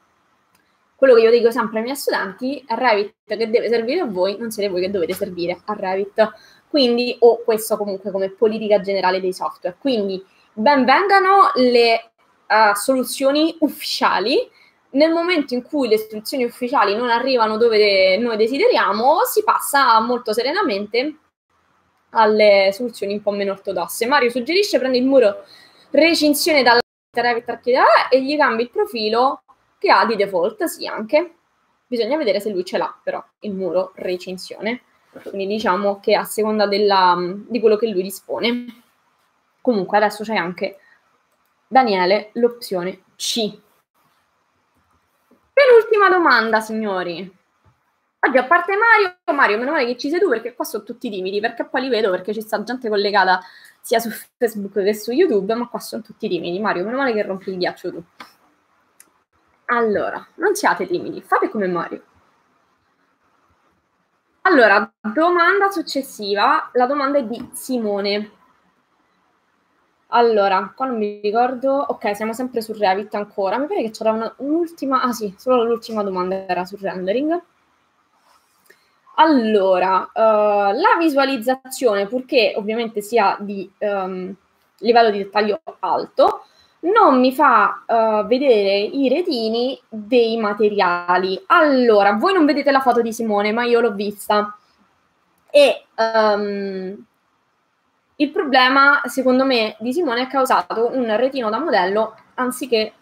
quello 0.98 1.16
che 1.16 1.22
io 1.22 1.32
dico 1.32 1.52
sempre 1.52 1.78
ai 1.78 1.84
miei 1.86 1.96
studenti, 1.96 2.66
è 2.68 2.76
Revit 2.76 3.14
che 3.26 3.50
deve 3.50 3.70
servire 3.70 4.02
a 4.02 4.06
voi, 4.08 4.36
non 4.38 4.52
siete 4.52 4.70
voi 4.70 4.82
che 4.82 4.92
dovete 4.92 5.14
servire 5.14 5.62
a 5.64 5.74
Revit. 5.74 6.34
Quindi, 6.68 7.16
o 7.20 7.42
questo 7.46 7.78
comunque 7.78 8.12
come 8.12 8.30
politica 8.30 8.82
generale 8.82 9.22
dei 9.22 9.32
software. 9.32 9.78
Quindi, 9.80 10.22
ben 10.52 10.84
vengano 10.84 11.52
le 11.56 12.12
uh, 12.48 12.76
soluzioni 12.76 13.56
ufficiali. 13.60 14.50
Nel 14.92 15.12
momento 15.12 15.54
in 15.54 15.62
cui 15.62 15.88
le 15.90 15.98
soluzioni 15.98 16.46
ufficiali 16.46 16.96
non 16.96 17.10
arrivano 17.10 17.58
dove 17.58 18.18
noi 18.18 18.38
desideriamo, 18.38 19.26
si 19.26 19.44
passa 19.44 20.00
molto 20.00 20.32
serenamente 20.32 21.18
alle 22.12 22.72
soluzioni 22.72 23.14
un 23.14 23.22
po' 23.22 23.32
meno 23.32 23.52
ortodosse. 23.52 24.06
Mario 24.06 24.30
suggerisce 24.30 24.80
prendi 24.80 25.00
il 25.00 25.06
muro 25.06 25.44
recinzione 25.92 26.64
dalla 26.64 26.80
e 28.10 28.22
gli 28.22 28.38
cambi 28.38 28.64
il 28.64 28.70
profilo 28.70 29.44
che 29.78 29.90
ha 29.90 30.06
di 30.06 30.16
default, 30.16 30.64
sì 30.66 30.88
anche. 30.88 31.36
Bisogna 31.88 32.18
vedere 32.18 32.40
se 32.40 32.50
lui 32.50 32.66
ce 32.66 32.78
l'ha 32.78 32.94
però 33.04 33.24
il 33.40 33.54
muro 33.54 33.92
recinzione. 33.96 34.82
Quindi 35.24 35.48
diciamo 35.48 36.00
che 36.00 36.16
a 36.16 36.24
seconda 36.26 36.68
della, 36.68 37.16
di 37.48 37.60
quello 37.60 37.78
che 37.78 37.88
lui 37.88 38.02
dispone. 38.02 38.66
Comunque 39.62 39.98
adesso 39.98 40.24
c'è 40.24 40.36
anche 40.36 40.80
Daniele, 41.68 42.30
l'opzione 42.34 43.04
C. 43.16 43.60
Penultima 45.54 46.10
domanda, 46.10 46.60
signori. 46.60 47.44
Oggi 48.20 48.38
a 48.38 48.46
parte 48.46 48.74
Mario, 48.76 49.18
Mario, 49.34 49.58
meno 49.58 49.72
male 49.72 49.86
che 49.86 49.98
ci 49.98 50.10
sei 50.10 50.20
tu 50.20 50.30
perché 50.30 50.54
qua 50.56 50.66
sono 50.66 50.84
tutti 50.84 51.10
timidi, 51.10 51.40
perché 51.40 51.66
poi 51.66 51.82
li 51.82 51.90
vedo 51.90 52.10
perché 52.10 52.34
ci 52.34 52.42
sta 52.42 52.64
gente 52.64 52.90
collegata 52.90 53.40
sia 53.82 54.00
su 54.00 54.10
Facebook 54.10 54.74
che 54.84 54.96
su 54.96 55.12
YouTube, 55.12 55.54
ma 55.54 55.68
qua 55.68 55.80
sono 55.80 56.02
tutti 56.02 56.28
timidi. 56.28 56.60
Mario, 56.60 56.84
meno 56.84 56.98
male 56.98 57.14
che 57.14 57.22
rompi 57.22 57.52
il 57.52 57.58
ghiaccio 57.58 57.92
tu. 57.92 58.04
Allora, 59.66 60.26
non 60.36 60.56
siate 60.56 60.88
timidi, 60.88 61.22
fate 61.22 61.50
come 61.50 61.68
Mario. 61.68 62.04
Allora, 64.42 64.92
domanda 65.02 65.70
successiva, 65.70 66.70
la 66.74 66.86
domanda 66.86 67.18
è 67.18 67.24
di 67.24 67.50
Simone. 67.54 68.32
Allora, 70.10 70.72
qua 70.76 70.86
non 70.86 70.98
mi 70.98 71.20
ricordo. 71.22 71.72
Ok, 71.74 72.16
siamo 72.16 72.34
sempre 72.34 72.62
su 72.62 72.74
Revit 72.74 73.14
ancora. 73.16 73.58
Mi 73.58 73.68
pare 73.68 73.82
che 73.82 73.92
c'era 73.92 74.12
una, 74.12 74.34
un'ultima. 74.38 75.02
Ah 75.02 75.12
sì, 75.12 75.34
solo 75.38 75.64
l'ultima 75.64 76.04
domanda 76.04 76.46
era 76.48 76.66
sul 76.66 76.80
rendering. 76.80 77.42
Allora, 79.18 80.10
uh, 80.14 80.20
la 80.74 80.96
visualizzazione, 81.00 82.08
purché 82.08 82.54
ovviamente 82.58 83.02
sia 83.02 83.38
di 83.40 83.70
um, 83.80 84.34
livello 84.80 85.10
di 85.10 85.20
dettaglio 85.20 85.62
alto, 85.80 86.46
non 86.82 87.20
mi 87.20 87.34
fa 87.34 87.84
uh, 87.88 88.28
vedere 88.28 88.78
i 88.78 89.08
retini 89.10 89.80
dei 89.88 90.38
materiali. 90.38 91.42
Allora, 91.48 92.14
voi 92.14 92.34
non 92.34 92.46
vedete 92.46 92.72
la 92.72 92.82
foto 92.82 93.02
di 93.02 93.14
Simone, 93.14 93.52
ma 93.54 93.64
io 93.64 93.80
l'ho 93.80 93.94
vista. 93.94 94.56
E 95.50 95.86
um, 95.96 97.06
il 98.18 98.32
problema, 98.32 99.02
secondo 99.06 99.46
me, 99.46 99.76
di 99.80 99.92
Simone 99.92 100.24
è 100.24 100.28
causato 100.28 100.90
un 100.94 101.16
retino 101.18 101.50
da 101.50 101.60
modello 101.60 102.16
anziché 102.36 102.94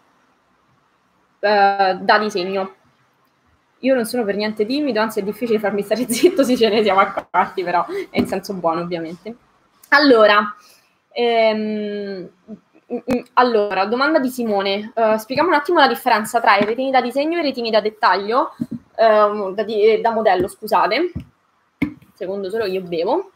eh, 1.38 1.98
da 2.00 2.18
disegno. 2.18 2.74
Io 3.80 3.94
non 3.94 4.06
sono 4.06 4.24
per 4.24 4.34
niente 4.34 4.66
timido, 4.66 5.00
anzi 5.00 5.20
è 5.20 5.22
difficile 5.22 5.58
farmi 5.58 5.82
stare 5.82 6.08
zitto 6.10 6.42
se 6.42 6.56
ce 6.56 6.68
ne 6.68 6.82
siamo 6.82 7.00
accorti, 7.00 7.62
però 7.62 7.84
è 8.10 8.18
in 8.18 8.26
senso 8.26 8.54
buono, 8.54 8.80
ovviamente. 8.80 9.36
Allora, 9.90 10.52
ehm, 11.12 12.28
allora 13.34 13.84
domanda 13.84 14.18
di 14.18 14.30
Simone. 14.30 14.92
Uh, 14.94 15.16
spieghiamo 15.16 15.50
un 15.50 15.54
attimo 15.54 15.78
la 15.78 15.88
differenza 15.88 16.40
tra 16.40 16.56
i 16.56 16.64
retini 16.64 16.90
da 16.90 17.00
disegno 17.00 17.36
e 17.36 17.40
i 17.40 17.44
retini 17.44 17.70
da 17.70 17.80
dettaglio, 17.80 18.56
uh, 18.58 19.52
da, 19.52 19.62
di, 19.62 20.00
da 20.00 20.10
modello, 20.10 20.48
scusate. 20.48 21.12
Secondo 22.14 22.50
solo 22.50 22.64
io 22.64 22.80
bevo. 22.80 23.30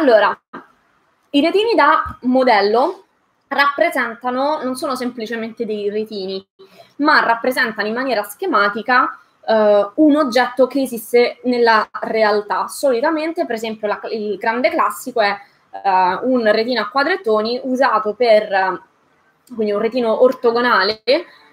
Allora, 0.00 0.40
i 1.30 1.40
retini 1.40 1.74
da 1.74 2.16
modello 2.20 3.02
rappresentano, 3.48 4.62
non 4.62 4.76
sono 4.76 4.94
semplicemente 4.94 5.66
dei 5.66 5.90
retini, 5.90 6.46
ma 6.98 7.18
rappresentano 7.18 7.88
in 7.88 7.94
maniera 7.94 8.22
schematica 8.22 9.18
uh, 9.40 9.90
un 9.94 10.14
oggetto 10.14 10.68
che 10.68 10.82
esiste 10.82 11.40
nella 11.44 11.88
realtà. 11.90 12.68
Solitamente, 12.68 13.44
per 13.44 13.56
esempio, 13.56 13.88
la, 13.88 13.98
il 14.12 14.36
grande 14.36 14.70
classico 14.70 15.20
è 15.20 15.36
uh, 15.70 16.30
un 16.30 16.48
retino 16.52 16.80
a 16.80 16.88
quadrettoni 16.90 17.60
usato 17.64 18.14
per, 18.14 18.80
quindi 19.52 19.72
un 19.72 19.80
retino 19.80 20.22
ortogonale, 20.22 21.02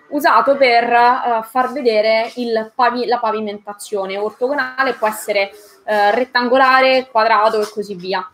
usato 0.09 0.55
per 0.55 0.83
uh, 0.87 1.41
far 1.41 1.71
vedere 1.71 2.31
pavi- 2.75 3.07
la 3.07 3.17
pavimentazione. 3.17 4.19
Ortogonale 4.19 4.93
può 4.93 5.07
essere 5.07 5.49
rettangolare, 5.87 7.09
quadrato 7.11 7.61
e 7.61 7.69
così 7.71 7.93
via. 7.93 8.27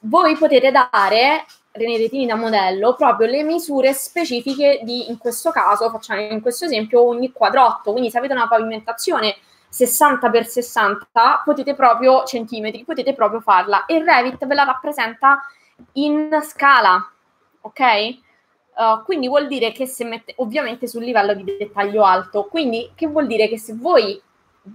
Voi 0.00 0.36
potete 0.36 0.70
dare 0.70 1.44
nei 1.72 1.96
retini 1.96 2.26
da 2.26 2.34
modello 2.34 2.94
proprio 2.94 3.26
le 3.26 3.42
misure 3.42 3.92
specifiche 3.92 4.80
di, 4.82 5.08
in 5.10 5.18
questo 5.18 5.50
caso, 5.50 5.90
facciamo 5.90 6.20
in 6.20 6.40
questo 6.40 6.64
esempio, 6.64 7.06
ogni 7.06 7.32
quadrotto. 7.32 7.92
Quindi 7.92 8.10
se 8.10 8.18
avete 8.18 8.32
una 8.32 8.48
pavimentazione 8.48 9.36
60 9.68 10.30
x 10.30 10.46
60 10.46 11.42
potete 11.44 11.74
proprio 11.74 12.24
centimetri, 12.24 12.84
potete 12.84 13.14
proprio 13.14 13.40
farla 13.40 13.84
e 13.86 14.02
Revit 14.02 14.46
ve 14.46 14.54
la 14.54 14.64
rappresenta 14.64 15.40
in 15.94 16.28
scala, 16.42 17.10
ok? 17.60 17.80
Uh, 18.78 19.02
quindi 19.04 19.26
vuol 19.26 19.48
dire 19.48 19.72
che 19.72 19.86
se 19.86 20.04
mette 20.04 20.34
ovviamente 20.36 20.86
sul 20.86 21.02
livello 21.02 21.34
di 21.34 21.44
dettaglio 21.44 22.04
alto, 22.04 22.44
quindi 22.44 22.90
che 22.94 23.08
vuol 23.08 23.26
dire 23.26 23.48
che 23.48 23.58
se 23.58 23.74
voi 23.74 24.20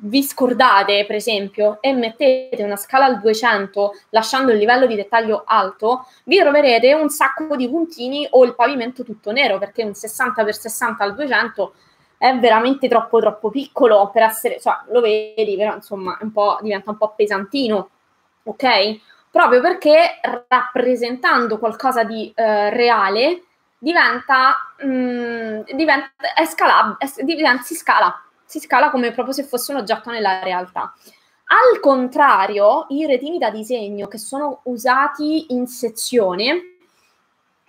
vi 0.02 0.24
scordate, 0.24 1.06
per 1.06 1.16
esempio, 1.16 1.78
e 1.82 1.94
mettete 1.94 2.64
una 2.64 2.76
scala 2.76 3.06
al 3.06 3.20
200 3.20 3.94
lasciando 4.10 4.52
il 4.52 4.58
livello 4.58 4.86
di 4.86 4.96
dettaglio 4.96 5.44
alto, 5.46 6.08
vi 6.26 6.38
troverete 6.40 6.94
un 6.94 7.10
sacco 7.10 7.56
di 7.56 7.70
puntini 7.70 8.28
o 8.32 8.44
il 8.46 8.56
pavimento 8.56 9.04
tutto 9.04 9.32
nero, 9.32 9.58
perché 9.58 9.84
un 9.84 9.92
60x60 9.92 10.96
al 10.98 11.16
200 11.16 11.74
è 12.18 12.38
veramente 12.38 12.88
troppo 12.88 13.20
troppo 13.20 13.50
piccolo 13.50 14.10
per 14.12 14.24
essere, 14.24 14.60
cioè 14.60 14.76
lo 14.90 15.02
vedi, 15.02 15.56
però 15.58 15.76
insomma 15.76 16.18
un 16.22 16.32
diventa 16.62 16.92
un 16.92 16.98
po' 16.98 17.14
pesantino, 17.16 17.90
ok? 18.44 19.00
Proprio 19.30 19.62
perché 19.62 20.20
rappresentando 20.48 21.58
qualcosa 21.60 22.04
di 22.04 22.32
eh, 22.34 22.70
reale 22.70 23.44
diventa, 23.78 24.74
mh, 24.78 24.88
mm, 24.88 25.60
diventa, 25.74 26.12
è 26.34 26.46
scalabile, 26.46 26.98
diventa, 27.24 27.64
si 27.64 27.76
scala 27.76 28.23
si 28.54 28.60
scala 28.60 28.92
come 28.92 29.12
proprio 29.12 29.34
se 29.34 29.44
fosse 29.44 29.72
un 29.72 29.80
oggetto 29.80 30.12
nella 30.12 30.44
realtà. 30.44 30.94
Al 31.46 31.80
contrario, 31.80 32.86
i 32.90 33.08
retini 33.08 33.40
da 33.40 33.50
disegno 33.50 34.08
che 34.08 34.20
sono 34.20 34.60
usati 34.66 35.54
in 35.56 35.66
sezione, 35.66 36.76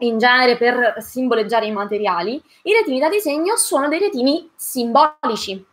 in 0.01 0.19
genere 0.19 0.59
per 0.59 0.97
simboleggiare 0.99 1.65
i 1.65 1.73
materiali, 1.73 2.43
i 2.65 2.73
retini 2.75 3.01
da 3.01 3.09
disegno 3.09 3.57
sono 3.57 3.89
dei 3.89 3.99
retini 3.99 4.51
simbolici. 4.55 5.65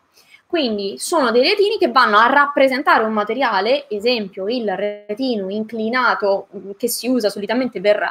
Quindi 0.48 0.98
sono 0.98 1.32
dei 1.32 1.44
retini 1.44 1.78
che 1.78 1.92
vanno 1.92 2.18
a 2.18 2.28
rappresentare 2.28 3.04
un 3.04 3.12
materiale, 3.12 3.90
esempio 3.90 4.48
il 4.48 4.74
retino 4.78 5.50
inclinato 5.50 6.48
che 6.78 6.88
si 6.88 7.10
usa 7.10 7.30
solitamente 7.30 7.82
per 7.82 8.02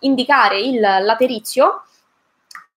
indicare 0.00 0.60
il 0.60 0.78
laterizio, 0.78 1.82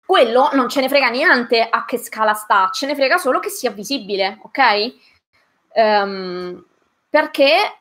quello 0.07 0.49
non 0.53 0.69
ce 0.69 0.79
ne 0.79 0.87
frega 0.87 1.09
niente 1.09 1.67
a 1.69 1.83
che 1.83 1.97
scala 1.97 2.33
sta, 2.33 2.69
ce 2.71 2.85
ne 2.85 2.95
frega 2.95 3.17
solo 3.17 3.41
che 3.41 3.49
sia 3.49 3.71
visibile, 3.71 4.39
ok? 4.41 4.93
Um, 5.73 6.65
perché 7.09 7.79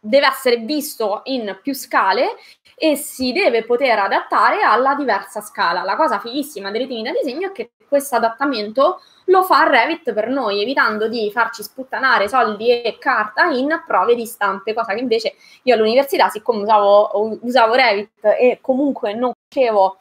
deve 0.00 0.26
essere 0.26 0.56
visto 0.56 1.20
in 1.26 1.56
più 1.62 1.72
scale 1.72 2.34
e 2.74 2.96
si 2.96 3.30
deve 3.30 3.64
poter 3.64 4.00
adattare 4.00 4.62
alla 4.62 4.96
diversa 4.96 5.40
scala. 5.40 5.84
La 5.84 5.94
cosa 5.94 6.18
fighissima 6.18 6.72
dei 6.72 6.80
retini 6.80 7.02
da 7.02 7.12
disegno 7.12 7.50
è 7.50 7.52
che 7.52 7.70
questo 7.86 8.16
adattamamento 8.16 9.00
lo 9.26 9.44
fa 9.44 9.62
Revit 9.68 10.12
per 10.12 10.26
noi, 10.26 10.60
evitando 10.60 11.06
di 11.06 11.30
farci 11.30 11.62
sputtanare 11.62 12.28
soldi 12.28 12.82
e 12.82 12.98
carta 12.98 13.44
in 13.44 13.80
prove 13.86 14.16
di 14.16 14.26
stampe, 14.26 14.74
cosa 14.74 14.92
che 14.92 15.00
invece 15.00 15.36
io 15.62 15.74
all'università, 15.76 16.28
siccome 16.30 16.62
usavo, 16.62 17.38
usavo 17.42 17.74
Revit 17.74 18.24
e 18.24 18.58
comunque 18.60 19.14
non 19.14 19.32
facevo 19.48 19.98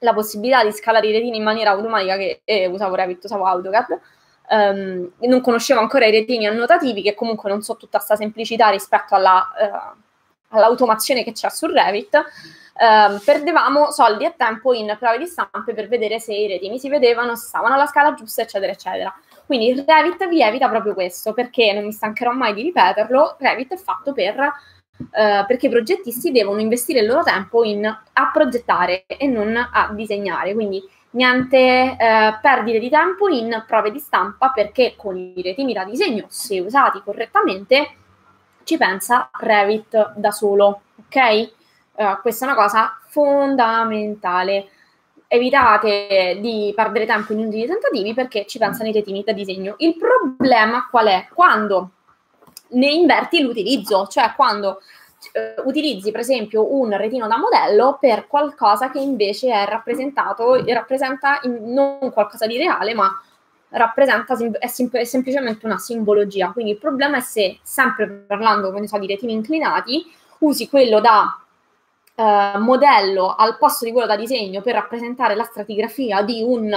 la 0.00 0.12
possibilità 0.12 0.64
di 0.64 0.72
scalare 0.72 1.06
i 1.06 1.12
retini 1.12 1.36
in 1.36 1.42
maniera 1.42 1.70
automatica 1.70 2.16
che 2.16 2.40
eh, 2.44 2.66
usavo 2.66 2.94
Revit, 2.94 3.24
usavo 3.24 3.46
AutoCAD. 3.46 4.00
Um, 4.50 5.12
non 5.20 5.40
conoscevo 5.40 5.78
ancora 5.78 6.06
i 6.06 6.10
retini 6.10 6.46
annotativi 6.46 7.02
che 7.02 7.14
comunque 7.14 7.48
non 7.48 7.62
so 7.62 7.76
tutta 7.76 7.98
questa 7.98 8.16
semplicità 8.16 8.68
rispetto 8.68 9.14
alla, 9.14 9.46
uh, 9.56 10.56
all'automazione 10.56 11.22
che 11.22 11.32
c'è 11.32 11.48
su 11.50 11.66
Revit. 11.66 12.16
Uh, 12.16 13.20
perdevamo 13.22 13.90
soldi 13.90 14.24
e 14.24 14.34
tempo 14.36 14.72
in 14.72 14.96
prove 14.98 15.18
di 15.18 15.26
stampe 15.26 15.74
per 15.74 15.86
vedere 15.86 16.18
se 16.18 16.34
i 16.34 16.48
retini 16.48 16.78
si 16.78 16.88
vedevano, 16.88 17.36
se 17.36 17.46
stavano 17.46 17.74
alla 17.74 17.86
scala 17.86 18.14
giusta, 18.14 18.42
eccetera, 18.42 18.72
eccetera. 18.72 19.14
Quindi 19.44 19.84
Revit 19.86 20.28
vi 20.28 20.42
evita 20.42 20.68
proprio 20.68 20.94
questo, 20.94 21.32
perché 21.32 21.72
non 21.72 21.84
mi 21.84 21.92
stancherò 21.92 22.32
mai 22.32 22.54
di 22.54 22.62
ripeterlo, 22.62 23.36
Revit 23.38 23.74
è 23.74 23.76
fatto 23.76 24.12
per 24.12 24.52
eh, 25.12 25.44
perché 25.46 25.66
i 25.66 25.70
progettisti 25.70 26.30
devono 26.30 26.60
investire 26.60 27.00
il 27.00 27.06
loro 27.06 27.22
tempo 27.22 27.64
in, 27.64 27.84
a 27.84 28.30
progettare 28.32 29.04
e 29.06 29.26
non 29.26 29.56
a 29.56 29.90
disegnare. 29.92 30.54
Quindi 30.54 30.82
niente 31.12 31.96
eh, 31.98 32.38
perdite 32.40 32.78
di 32.78 32.88
tempo 32.88 33.28
in 33.28 33.64
prove 33.66 33.90
di 33.90 33.98
stampa 33.98 34.50
perché 34.50 34.94
con 34.96 35.16
i 35.16 35.42
retini 35.42 35.72
da 35.72 35.84
disegno, 35.84 36.26
se 36.28 36.60
usati 36.60 37.00
correttamente, 37.02 37.94
ci 38.64 38.76
pensa 38.76 39.30
Revit 39.32 40.12
da 40.14 40.30
solo, 40.30 40.82
ok? 40.96 41.50
Uh, 41.94 42.20
questa 42.20 42.46
è 42.46 42.48
una 42.48 42.56
cosa 42.56 42.98
fondamentale. 43.08 44.68
Evitate 45.26 46.38
di 46.40 46.72
perdere 46.74 47.06
tempo 47.06 47.32
in 47.32 47.40
inutili 47.40 47.66
tentativi 47.66 48.14
perché 48.14 48.46
ci 48.46 48.58
pensano 48.58 48.88
i 48.88 48.92
retini 48.92 49.22
da 49.24 49.32
disegno. 49.32 49.74
Il 49.78 49.96
problema 49.96 50.88
qual 50.88 51.06
è? 51.06 51.28
Quando 51.32 51.90
ne 52.70 52.90
inverti 52.90 53.40
l'utilizzo, 53.42 54.06
cioè 54.06 54.32
quando 54.34 54.80
eh, 55.32 55.54
utilizzi 55.64 56.10
per 56.10 56.20
esempio 56.20 56.74
un 56.74 56.96
retino 56.96 57.26
da 57.28 57.36
modello 57.36 57.98
per 58.00 58.26
qualcosa 58.26 58.90
che 58.90 58.98
invece 58.98 59.50
è 59.50 59.66
rappresentato, 59.66 60.64
rappresenta 60.72 61.40
in, 61.42 61.72
non 61.72 62.10
qualcosa 62.12 62.46
di 62.46 62.56
reale, 62.56 62.94
ma 62.94 63.10
rappresenta 63.70 64.36
è, 64.58 64.66
sem- 64.66 64.96
è, 64.96 65.04
semplicemente 65.04 65.66
una 65.66 65.78
simbologia. 65.78 66.50
Quindi 66.52 66.72
il 66.72 66.78
problema 66.78 67.18
è 67.18 67.20
se, 67.20 67.58
sempre 67.62 68.08
parlando 68.08 68.74
so, 68.86 68.98
di 68.98 69.06
retini 69.06 69.32
inclinati, 69.32 70.04
usi 70.38 70.68
quello 70.68 71.00
da 71.00 71.38
eh, 72.14 72.58
modello 72.58 73.34
al 73.34 73.58
posto 73.58 73.84
di 73.84 73.92
quello 73.92 74.06
da 74.06 74.16
disegno 74.16 74.62
per 74.62 74.74
rappresentare 74.74 75.34
la 75.34 75.44
stratigrafia 75.44 76.22
di 76.22 76.42
un, 76.42 76.72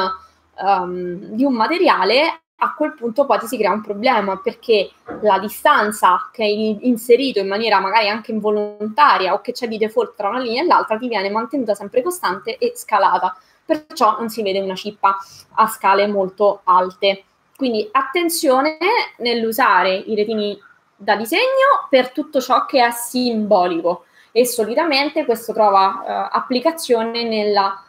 um, 0.59 1.15
di 1.15 1.43
un 1.43 1.53
materiale 1.53 2.42
a 2.63 2.73
quel 2.73 2.93
punto 2.93 3.25
poi 3.25 3.39
ti 3.39 3.47
si 3.47 3.57
crea 3.57 3.73
un 3.73 3.81
problema 3.81 4.37
perché 4.37 4.89
la 5.21 5.37
distanza 5.37 6.29
che 6.31 6.43
hai 6.43 6.87
inserito 6.87 7.39
in 7.39 7.47
maniera 7.47 7.81
magari 7.81 8.07
anche 8.07 8.31
involontaria 8.31 9.33
o 9.33 9.41
che 9.41 9.51
c'è 9.51 9.67
di 9.67 9.77
default 9.77 10.15
tra 10.15 10.29
una 10.29 10.39
linea 10.39 10.63
e 10.63 10.65
l'altra 10.65 10.97
ti 10.97 11.09
viene 11.09 11.29
mantenuta 11.29 11.75
sempre 11.75 12.01
costante 12.01 12.57
e 12.57 12.71
scalata, 12.73 13.35
perciò 13.65 14.17
non 14.17 14.29
si 14.29 14.41
vede 14.43 14.61
una 14.61 14.75
cippa 14.75 15.17
a 15.55 15.67
scale 15.67 16.07
molto 16.07 16.61
alte. 16.63 17.25
Quindi 17.57 17.87
attenzione 17.91 18.77
nell'usare 19.17 19.93
i 19.95 20.15
retini 20.15 20.57
da 20.95 21.17
disegno 21.17 21.87
per 21.89 22.11
tutto 22.11 22.39
ciò 22.39 22.65
che 22.65 22.83
è 22.83 22.91
simbolico 22.91 24.05
e 24.31 24.45
solitamente 24.45 25.25
questo 25.25 25.51
trova 25.51 25.87
uh, 25.87 26.35
applicazione 26.37 27.23
nella 27.23 27.83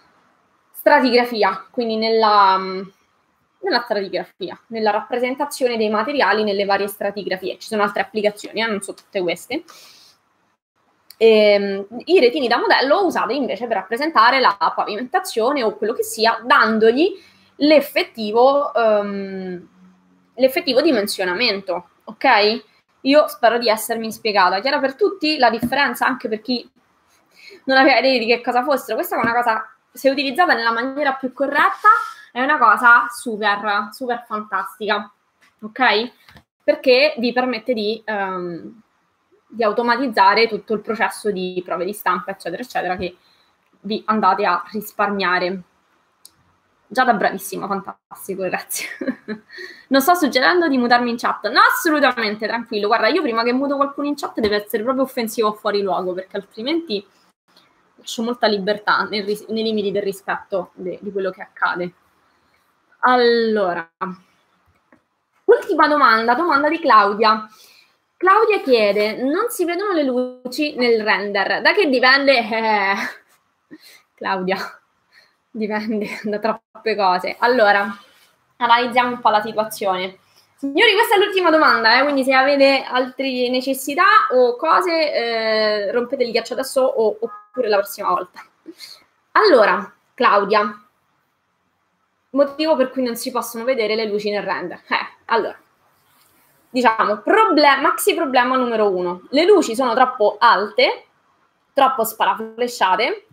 stratigrafia, 0.73 1.69
quindi 1.71 1.97
nella 1.97 2.57
um, 2.59 2.93
nella 3.65 3.81
stratigrafia, 3.81 4.59
nella 4.69 4.91
rappresentazione 4.91 5.77
dei 5.77 5.91
materiali 5.91 6.45
nelle 6.45 6.65
varie 6.65 6.87
stratigrafie. 6.87 7.59
Ci 7.59 7.69
sono 7.69 7.83
altre 7.83 8.03
applicazioni, 8.03 8.61
eh, 8.63 8.67
non 8.67 8.81
so 8.81 8.95
tutte 8.95 9.21
queste. 9.21 9.65
E, 11.17 11.27
ehm, 11.27 11.87
I 12.05 12.21
retini 12.21 12.49
da 12.49 12.59
modello 12.59 13.05
usati 13.05 13.37
invece 13.37 13.67
per 13.67 13.77
rappresentare 13.77 14.41
la 14.41 14.57
pavimentazione 14.75 15.63
o 15.63 15.77
quello 15.77 15.93
che 15.93 16.03
sia, 16.03 16.41
dandogli 16.45 17.13
l'effettivo, 17.57 18.73
um, 18.75 19.69
l'effettivo 20.35 20.81
dimensionamento, 20.81 21.89
ok? 22.05 22.65
Io 23.03 23.29
spero 23.29 23.59
di 23.59 23.69
essermi 23.69 24.11
spiegata. 24.11 24.61
Chiara 24.61 24.81
per 24.81 24.95
tutti 24.95 25.39
la 25.39 25.51
differenza, 25.51 26.07
anche 26.07 26.29
per 26.29 26.41
chi 26.41 26.69
non 27.65 27.77
aveva 27.77 27.99
idea 27.99 28.19
di 28.19 28.27
che 28.27 28.41
cosa 28.41 28.63
fossero. 28.63 28.97
Questa 28.97 29.17
è 29.17 29.21
una 29.21 29.35
cosa, 29.35 29.75
se 29.93 30.11
utilizzata 30.11 30.55
nella 30.55 30.73
maniera 30.73 31.13
più 31.13 31.33
corretta, 31.33 31.89
è 32.35 32.43
una 32.43 32.59
cosa 32.59 33.07
super, 33.11 33.91
super 33.93 34.25
fantastica, 34.27 35.09
ok? 35.61 36.13
Perché 36.65 37.15
vi 37.19 37.33
permette 37.33 37.73
di, 37.73 38.03
um, 38.09 38.81
di 39.47 39.63
automatizzare 39.63 40.49
tutto 40.49 40.75
il 40.75 40.81
processo 40.81 41.31
di 41.31 41.63
prove 41.65 41.85
di 41.85 41.93
stampa, 41.93 42.33
eccetera, 42.33 42.61
eccetera, 42.61 42.97
che 42.97 43.17
vi 43.83 44.03
andate 44.07 44.45
a 44.45 44.65
risparmiare. 44.73 45.63
Già 46.89 47.05
da 47.05 47.15
bravissima, 47.15 47.69
fantastico, 47.69 48.43
grazie. 48.43 48.89
non 49.87 50.01
sto 50.01 50.15
suggerendo 50.15 50.67
di 50.67 50.77
mutarmi 50.77 51.11
in 51.11 51.17
chat. 51.17 51.49
No, 51.51 51.61
assolutamente, 51.61 52.49
tranquillo. 52.49 52.89
Guarda, 52.89 53.07
io 53.07 53.23
prima 53.23 53.45
che 53.45 53.53
muto 53.53 53.77
qualcuno 53.77 54.09
in 54.09 54.17
chat 54.17 54.41
deve 54.41 54.65
essere 54.65 54.83
proprio 54.83 55.05
offensivo 55.05 55.51
o 55.51 55.53
fuori 55.53 55.83
luogo, 55.83 56.15
perché 56.15 56.37
altrimenti 56.37 57.07
lascio 57.95 58.23
molta 58.25 58.49
libertà 58.49 59.05
nel, 59.05 59.25
nei 59.51 59.63
limiti 59.63 59.93
del 59.93 60.03
rispetto 60.03 60.73
de, 60.75 60.99
di 61.01 61.13
quello 61.13 61.31
che 61.31 61.41
accade. 61.41 61.93
Allora, 63.07 63.87
ultima 65.45 65.89
domanda, 65.89 66.35
domanda 66.35 66.71
di 66.71 66.81
Claudia. 66.81 67.47
Claudia 68.17 68.63
chiede, 68.63 69.23
non 69.23 69.51
si 69.51 69.67
vedono 69.67 69.93
le 69.93 70.05
luci 70.05 70.75
nel 70.77 71.03
render, 71.03 71.61
da 71.61 71.75
che 71.75 71.91
dipende? 71.91 72.39
Eh, 72.39 72.95
Claudia, 74.15 74.57
dipende 75.51 76.19
da 76.23 76.39
troppe 76.39 76.97
cose. 76.97 77.37
Allora, 77.41 77.95
analizziamo 78.57 79.11
un 79.11 79.21
po' 79.21 79.29
la 79.29 79.43
situazione. 79.43 80.21
Signori, 80.57 80.95
questa 80.95 81.17
è 81.17 81.19
l'ultima 81.19 81.51
domanda, 81.51 81.99
eh? 81.99 82.05
quindi 82.05 82.25
se 82.25 82.33
avete 82.33 82.85
altre 82.89 83.51
necessità 83.51 84.05
o 84.31 84.57
cose, 84.57 85.13
eh, 85.13 85.93
rompete 85.93 86.25
il 86.25 86.31
ghiaccio 86.31 86.55
adesso 86.55 86.81
o, 86.81 87.19
oppure 87.21 87.69
la 87.69 87.77
prossima 87.77 88.09
volta. 88.09 88.43
Allora, 89.33 89.93
Claudia, 90.15 90.84
motivo 92.35 92.77
per 92.77 92.91
cui 92.91 93.03
non 93.03 93.17
si 93.17 93.31
possono 93.31 93.65
vedere 93.65 93.95
le 93.95 94.07
luci 94.07 94.31
nel 94.31 94.43
render. 94.43 94.81
Eh, 94.89 95.23
allora, 95.27 95.59
diciamo, 96.71 97.19
problem- 97.19 97.81
maxi 97.81 98.15
problema 98.15 98.57
numero 98.57 98.91
uno. 98.91 99.23
Le 99.31 99.45
luci 99.45 99.75
sono 99.75 99.95
troppo 99.95 100.37
alte, 100.39 101.07
troppo 101.73 102.05
sparaflesciate 102.05 103.27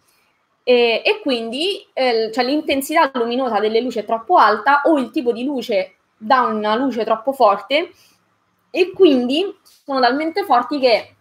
e, 0.63 1.01
e 1.03 1.19
quindi 1.21 1.87
eh, 1.93 2.31
cioè, 2.33 2.43
l'intensità 2.43 3.09
luminosa 3.13 3.59
delle 3.59 3.81
luci 3.81 3.99
è 3.99 4.05
troppo 4.05 4.37
alta 4.37 4.81
o 4.85 4.97
il 4.97 5.11
tipo 5.11 5.31
di 5.31 5.43
luce 5.43 5.95
dà 6.15 6.41
una 6.41 6.75
luce 6.75 7.03
troppo 7.03 7.33
forte 7.33 7.91
e 8.69 8.91
quindi 8.91 9.57
sono 9.63 9.99
talmente 9.99 10.43
forti 10.43 10.79
che 10.79 11.15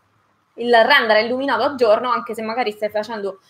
il 0.54 0.74
render 0.74 1.16
è 1.16 1.20
illuminato 1.20 1.62
a 1.62 1.74
giorno 1.74 2.10
anche 2.10 2.34
se 2.34 2.42
magari 2.42 2.70
stai 2.72 2.90
facendo 2.90 3.40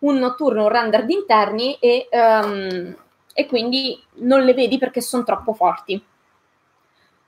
un 0.00 0.16
notturno, 0.16 0.64
un 0.64 0.68
render 0.68 1.04
di 1.04 1.14
interni 1.14 1.74
e, 1.78 2.08
um, 2.10 2.96
e 3.38 3.44
quindi 3.44 4.02
non 4.20 4.44
le 4.44 4.54
vedi 4.54 4.78
perché 4.78 5.02
sono 5.02 5.22
troppo 5.22 5.52
forti. 5.52 6.02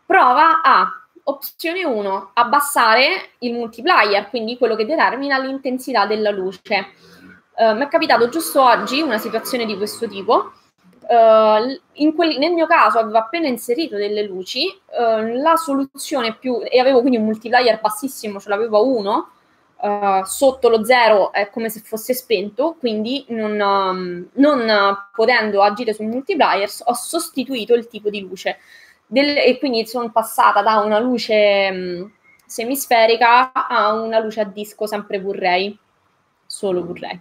Prova 0.07 0.62
a 0.62 0.90
opzione 1.25 1.85
1, 1.85 2.31
abbassare 2.33 3.33
il 3.40 3.53
multiplier, 3.53 4.31
quindi 4.31 4.57
quello 4.57 4.75
che 4.75 4.87
determina 4.87 5.38
l'intensità 5.38 6.07
della 6.07 6.31
luce. 6.31 6.92
Uh, 7.55 7.75
mi 7.75 7.83
è 7.83 7.88
capitato 7.88 8.31
giusto 8.31 8.62
oggi 8.62 9.03
una 9.03 9.18
situazione 9.18 9.66
di 9.66 9.77
questo 9.77 10.09
tipo 10.09 10.53
Uh, 11.09 12.12
quel, 12.14 12.37
nel 12.37 12.53
mio 12.53 12.66
caso 12.66 12.99
avevo 12.99 13.16
appena 13.16 13.49
inserito 13.49 13.97
delle 13.97 14.25
luci, 14.25 14.66
uh, 14.66 15.40
la 15.40 15.57
soluzione 15.57 16.35
più, 16.35 16.61
e 16.62 16.79
avevo 16.79 17.01
quindi 17.01 17.16
un 17.16 17.25
multiplier 17.25 17.81
bassissimo, 17.81 18.38
ce 18.38 18.51
l'avevo 18.51 18.77
a 18.77 18.83
1, 18.83 19.31
uh, 19.81 20.25
sotto 20.25 20.69
lo 20.69 20.85
0 20.85 21.33
è 21.33 21.51
come 21.51 21.71
se 21.71 21.81
fosse 21.81 22.14
spento, 22.14 22.77
quindi 22.79 23.25
non, 23.29 23.59
um, 23.61 24.29
non 24.35 24.97
potendo 25.14 25.62
agire 25.62 25.93
sul 25.93 26.07
multiplier 26.07 26.69
ho 26.85 26.95
sostituito 26.95 27.75
il 27.75 27.88
tipo 27.88 28.11
di 28.11 28.21
luce 28.21 28.59
del, 29.07 29.37
e 29.37 29.59
quindi 29.59 29.87
sono 29.87 30.11
passata 30.11 30.62
da 30.62 30.79
una 30.79 30.99
luce 30.99 31.69
um, 31.71 32.12
semisferica 32.47 33.53
a 33.53 33.93
una 33.93 34.19
luce 34.19 34.41
a 34.41 34.45
disco 34.45 34.87
sempre 34.87 35.21
Blu-ray, 35.21 35.77
solo 36.47 36.83
Blu-ray. 36.83 37.21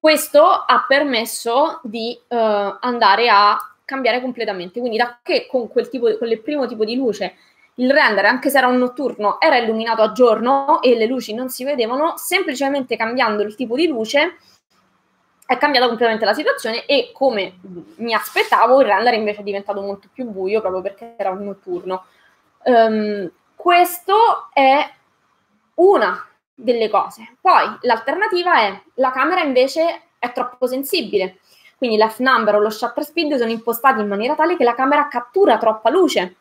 Questo 0.00 0.44
ha 0.44 0.84
permesso 0.88 1.80
di 1.84 2.18
uh, 2.28 2.36
andare 2.36 3.28
a 3.28 3.56
cambiare 3.84 4.20
completamente, 4.20 4.80
quindi 4.80 4.96
da 4.96 5.18
che 5.22 5.46
con 5.46 5.68
quel, 5.68 5.88
tipo, 5.88 6.16
quel 6.16 6.40
primo 6.40 6.66
tipo 6.66 6.84
di 6.84 6.96
luce 6.96 7.34
il 7.76 7.90
render, 7.90 8.24
anche 8.26 8.50
se 8.50 8.58
era 8.58 8.66
un 8.66 8.76
notturno, 8.76 9.40
era 9.40 9.56
illuminato 9.56 10.02
a 10.02 10.12
giorno 10.12 10.82
e 10.82 10.96
le 10.96 11.06
luci 11.06 11.34
non 11.34 11.48
si 11.48 11.64
vedevano, 11.64 12.16
semplicemente 12.16 12.96
cambiando 12.96 13.42
il 13.42 13.54
tipo 13.54 13.76
di 13.76 13.86
luce 13.86 14.36
è 15.52 15.58
cambiata 15.58 15.86
completamente 15.86 16.24
la 16.24 16.32
situazione 16.32 16.86
e 16.86 17.10
come 17.12 17.58
mi 17.96 18.14
aspettavo 18.14 18.80
il 18.80 18.86
render 18.86 19.14
invece 19.14 19.40
è 19.40 19.44
diventato 19.44 19.80
molto 19.80 20.08
più 20.12 20.24
buio 20.26 20.60
proprio 20.60 20.80
perché 20.80 21.14
era 21.16 21.30
un 21.30 21.44
notturno. 21.44 22.04
Um, 22.64 23.30
questo 23.54 24.48
è 24.52 24.90
una 25.74 26.26
delle 26.54 26.88
cose. 26.88 27.36
Poi 27.40 27.76
l'alternativa 27.82 28.60
è 28.60 28.80
la 28.94 29.10
camera 29.10 29.42
invece 29.42 30.02
è 30.18 30.32
troppo 30.32 30.66
sensibile, 30.66 31.38
quindi 31.76 31.96
l'F 31.96 32.18
number 32.20 32.54
o 32.54 32.60
lo 32.60 32.70
shutter 32.70 33.04
speed 33.04 33.36
sono 33.36 33.50
impostati 33.50 34.00
in 34.00 34.08
maniera 34.08 34.34
tale 34.34 34.56
che 34.56 34.64
la 34.64 34.74
camera 34.74 35.08
cattura 35.08 35.58
troppa 35.58 35.90
luce. 35.90 36.36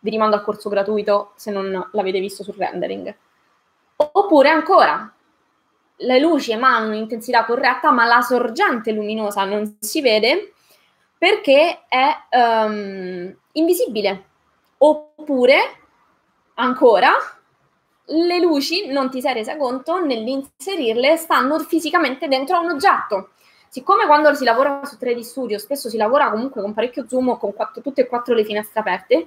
Vi 0.00 0.10
rimando 0.10 0.36
al 0.36 0.42
corso 0.42 0.68
gratuito 0.68 1.32
se 1.36 1.50
non 1.50 1.88
l'avete 1.92 2.20
visto 2.20 2.42
sul 2.42 2.56
rendering. 2.56 3.14
Oppure 3.96 4.48
ancora, 4.48 5.12
le 5.96 6.18
luci 6.18 6.52
emanano 6.52 6.88
un'intensità 6.88 7.44
corretta, 7.44 7.90
ma 7.90 8.06
la 8.06 8.22
sorgente 8.22 8.92
luminosa 8.92 9.44
non 9.44 9.76
si 9.78 10.00
vede 10.00 10.52
perché 11.18 11.84
è 11.86 12.08
um, 12.30 13.34
invisibile. 13.52 14.24
Oppure, 14.78 15.58
ancora, 16.54 17.12
le 18.06 18.40
luci, 18.40 18.86
non 18.86 19.10
ti 19.10 19.20
sei 19.20 19.34
resa 19.34 19.56
conto, 19.56 20.02
nell'inserirle 20.02 21.18
stanno 21.18 21.58
fisicamente 21.58 22.26
dentro 22.26 22.56
a 22.56 22.60
un 22.60 22.70
oggetto. 22.70 23.30
Siccome 23.68 24.06
quando 24.06 24.34
si 24.34 24.44
lavora 24.44 24.80
su 24.84 24.96
3D 24.98 25.20
Studio 25.20 25.58
spesso 25.58 25.88
si 25.88 25.96
lavora 25.96 26.30
comunque 26.30 26.60
con 26.60 26.72
parecchio 26.72 27.06
zoom 27.06 27.28
o 27.28 27.36
con 27.36 27.54
quattro, 27.54 27.82
tutte 27.82 28.00
e 28.00 28.06
quattro 28.06 28.34
le 28.34 28.44
finestre 28.44 28.80
aperte, 28.80 29.26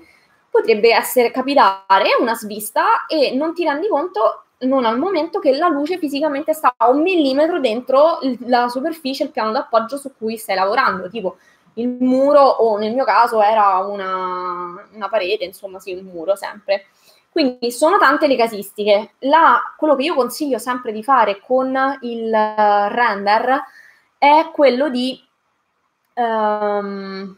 potrebbe 0.54 0.94
essere 0.94 1.32
capitare 1.32 2.12
una 2.20 2.36
svista 2.36 3.08
e 3.08 3.34
non 3.34 3.56
ti 3.56 3.63
rendi 3.63 3.88
conto 3.88 4.44
non 4.60 4.86
al 4.86 5.00
momento 5.00 5.39
che 5.39 5.58
la 5.58 5.68
luce 5.68 5.98
fisicamente 5.98 6.54
sta 6.54 6.76
a 6.78 6.89
un 6.89 7.02
millimetro 7.02 7.60
dentro 7.60 8.20
la 8.46 8.70
superficie, 8.70 9.24
il 9.24 9.32
piano 9.32 9.52
d'appoggio 9.52 9.98
su 9.98 10.13
cui 10.16 10.38
stai 10.38 10.56
lavorando, 10.56 11.10
tipo 11.10 11.38
il 11.76 11.88
muro 12.00 12.39
o 12.39 12.78
nel 12.78 12.94
mio 12.94 13.04
caso 13.04 13.42
era 13.42 13.80
una, 13.80 14.88
una 14.94 15.10
parete, 15.10 15.44
insomma 15.44 15.80
sì, 15.80 15.94
un 15.94 16.06
muro 16.06 16.36
sempre. 16.36 16.86
Quindi 17.32 17.72
sono 17.72 17.98
tante 17.98 18.28
le 18.28 18.38
casistiche. 18.38 19.13
La, 19.22 19.74
quello 19.76 19.96
che 19.96 20.04
io 20.04 20.13
consiglio 20.13 20.60
sempre 20.60 20.92
di 20.92 21.04
fare 21.04 21.42
con 21.42 21.76
il 22.02 22.32
render 22.32 23.63
è 24.20 24.52
quello 24.54 24.88
di, 24.89 25.20
um, 26.13 27.36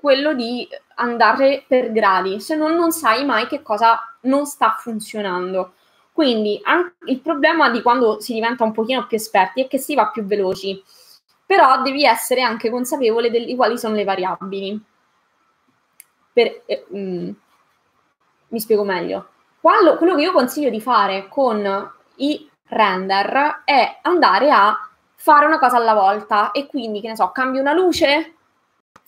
quello 0.00 0.34
di 0.34 0.66
andare 0.96 1.64
per 1.66 1.92
gradi, 1.92 2.40
se 2.40 2.56
no 2.56 2.68
non 2.68 2.90
sai 2.90 3.24
mai 3.24 3.46
che 3.46 3.62
cosa 3.62 4.00
non 4.22 4.46
sta 4.46 4.76
funzionando. 4.78 5.74
Quindi 6.12 6.60
il 7.06 7.20
problema 7.20 7.70
di 7.70 7.82
quando 7.82 8.20
si 8.20 8.34
diventa 8.34 8.64
un 8.64 8.72
pochino 8.72 9.06
più 9.06 9.16
esperti 9.16 9.62
è 9.62 9.68
che 9.68 9.78
si 9.78 9.94
va 9.94 10.08
più 10.08 10.24
veloci, 10.24 10.82
però 11.46 11.82
devi 11.82 12.04
essere 12.04 12.42
anche 12.42 12.70
consapevole 12.70 13.30
di 13.30 13.54
quali 13.56 13.78
sono 13.78 13.94
le 13.94 14.04
variabili. 14.04 14.82
Per, 16.32 16.62
eh, 16.66 16.86
mh, 16.88 16.98
mm, 16.98 17.30
mi 18.48 18.60
spiego 18.60 18.84
meglio. 18.84 19.28
Quando, 19.60 19.96
quello 19.96 20.14
che 20.14 20.22
io 20.22 20.32
consiglio 20.32 20.70
di 20.70 20.80
fare 20.80 21.28
con 21.28 21.92
i 22.16 22.48
render 22.68 23.62
è 23.64 23.98
andare 24.02 24.50
a 24.50 24.88
fare 25.14 25.46
una 25.46 25.58
cosa 25.58 25.76
alla 25.76 25.94
volta 25.94 26.50
e 26.50 26.66
quindi, 26.66 27.00
che 27.00 27.08
ne 27.08 27.16
so, 27.16 27.30
cambio 27.30 27.60
una 27.60 27.74
luce, 27.74 28.36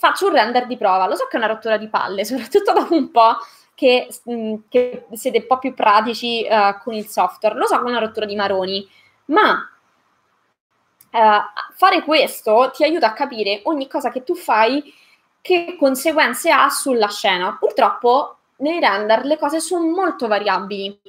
faccio 0.03 0.27
un 0.27 0.33
render 0.33 0.67
di 0.67 0.77
prova. 0.77 1.07
Lo 1.07 1.15
so 1.15 1.27
che 1.27 1.37
è 1.37 1.37
una 1.37 1.47
rottura 1.47 1.77
di 1.77 1.89
palle, 1.89 2.25
soprattutto 2.27 2.73
dopo 2.73 2.93
un 2.95 3.13
po' 3.13 3.37
che, 3.73 4.09
mm, 4.29 4.55
che 4.69 5.07
siete 5.13 5.39
un 5.39 5.47
po' 5.47 5.59
più 5.59 5.75
pratici 5.75 6.45
uh, 6.49 6.77
con 6.83 6.93
il 6.95 7.07
software. 7.07 7.55
Lo 7.55 7.67
so 7.67 7.77
che 7.77 7.85
è 7.85 7.89
una 7.89 8.01
rottura 8.01 8.27
di 8.27 8.35
maroni, 8.35 8.89
ma 9.27 9.71
uh, 11.13 11.19
fare 11.77 12.03
questo 12.03 12.73
ti 12.75 12.83
aiuta 12.83 13.07
a 13.07 13.13
capire 13.13 13.61
ogni 13.65 13.87
cosa 13.87 14.11
che 14.11 14.25
tu 14.25 14.35
fai 14.35 14.93
che 15.41 15.77
conseguenze 15.79 16.51
ha 16.51 16.69
sulla 16.69 17.09
scena. 17.09 17.57
Purtroppo 17.57 18.39
nei 18.57 18.81
render 18.81 19.25
le 19.25 19.39
cose 19.39 19.61
sono 19.61 19.87
molto 19.87 20.27
variabili 20.27 21.01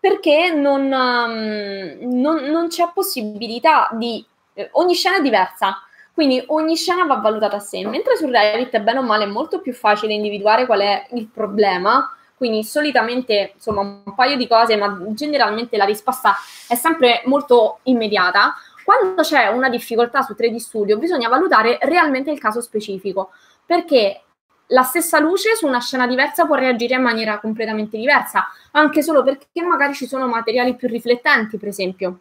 perché 0.00 0.50
non, 0.50 0.82
um, 0.90 2.20
non, 2.20 2.42
non 2.42 2.66
c'è 2.66 2.90
possibilità 2.92 3.88
di... 3.92 4.24
Eh, 4.54 4.68
ogni 4.72 4.94
scena 4.94 5.18
è 5.18 5.22
diversa, 5.22 5.80
quindi 6.12 6.42
ogni 6.48 6.76
scena 6.76 7.04
va 7.04 7.16
valutata 7.16 7.56
a 7.56 7.60
sé, 7.60 7.86
mentre 7.86 8.16
su 8.16 8.28
Revit, 8.28 8.78
bene 8.80 8.98
o 8.98 9.02
male, 9.02 9.24
è 9.24 9.28
molto 9.28 9.60
più 9.60 9.72
facile 9.72 10.12
individuare 10.12 10.66
qual 10.66 10.80
è 10.80 11.06
il 11.12 11.26
problema, 11.26 12.14
quindi 12.36 12.64
solitamente, 12.64 13.52
insomma, 13.54 13.80
un 13.80 14.14
paio 14.14 14.36
di 14.36 14.46
cose, 14.46 14.76
ma 14.76 14.98
generalmente 15.08 15.76
la 15.76 15.84
risposta 15.84 16.34
è 16.66 16.74
sempre 16.74 17.22
molto 17.26 17.78
immediata. 17.84 18.54
Quando 18.84 19.22
c'è 19.22 19.46
una 19.46 19.68
difficoltà 19.68 20.22
su 20.22 20.34
3D 20.36 20.56
Studio 20.56 20.98
bisogna 20.98 21.28
valutare 21.28 21.78
realmente 21.82 22.30
il 22.30 22.40
caso 22.40 22.60
specifico, 22.60 23.30
perché 23.64 24.22
la 24.66 24.82
stessa 24.82 25.18
luce 25.18 25.54
su 25.54 25.66
una 25.66 25.80
scena 25.80 26.06
diversa 26.06 26.44
può 26.44 26.56
reagire 26.56 26.96
in 26.96 27.02
maniera 27.02 27.38
completamente 27.38 27.96
diversa, 27.96 28.48
anche 28.72 29.02
solo 29.02 29.22
perché 29.22 29.62
magari 29.62 29.94
ci 29.94 30.06
sono 30.06 30.26
materiali 30.26 30.74
più 30.74 30.88
riflettenti, 30.88 31.58
per 31.58 31.68
esempio. 31.68 32.20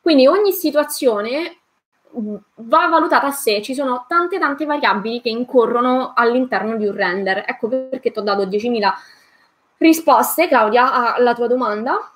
Quindi 0.00 0.26
ogni 0.26 0.52
situazione 0.52 1.58
va 2.54 2.88
valutata 2.88 3.30
sé, 3.30 3.62
ci 3.62 3.74
sono 3.74 4.04
tante 4.08 4.38
tante 4.38 4.64
variabili 4.64 5.20
che 5.20 5.30
incorrono 5.30 6.12
all'interno 6.14 6.76
di 6.76 6.86
un 6.86 6.94
render. 6.94 7.44
Ecco 7.46 7.68
perché 7.68 8.10
ti 8.10 8.18
ho 8.18 8.22
dato 8.22 8.44
10.000 8.46 8.92
risposte, 9.78 10.48
Claudia, 10.48 11.14
alla 11.14 11.34
tua 11.34 11.46
domanda. 11.46 12.12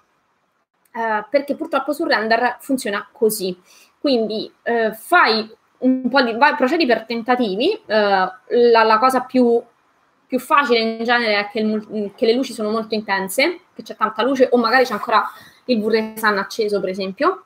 eh, 0.92 1.24
perché 1.28 1.55
purtroppo 1.55 1.92
sul 1.92 2.09
render 2.09 2.57
funziona 2.61 3.07
così. 3.12 3.59
Quindi 4.01 4.51
eh, 4.62 4.92
fai 4.92 5.49
un 5.78 6.09
po' 6.09 6.22
di, 6.22 6.32
vai, 6.36 6.55
procedi 6.55 6.86
per 6.86 7.05
tentativi, 7.05 7.72
eh, 7.72 7.84
la, 7.86 8.82
la, 8.82 8.99
cosa 8.99 9.20
più, 9.20 9.62
più, 10.26 10.38
facile 10.38 10.78
in 10.78 11.05
genere 11.05 11.38
è 11.38 11.49
che, 11.51 11.61
il, 11.61 12.12
che, 12.14 12.26
le 12.26 12.34
luci 12.34 12.53
sono 12.53 12.70
molto 12.70 12.94
intense, 12.94 13.61
che 13.74 13.82
c'è 13.82 13.97
tanta 13.97 14.22
luce 14.22 14.49
o 14.51 14.57
magari 14.57 14.84
c'è 14.84 14.94
ancora 14.94 15.22
il 15.66 15.78
Burresan 15.78 16.38
acceso 16.38 16.80
per 16.80 16.88
esempio, 16.88 17.44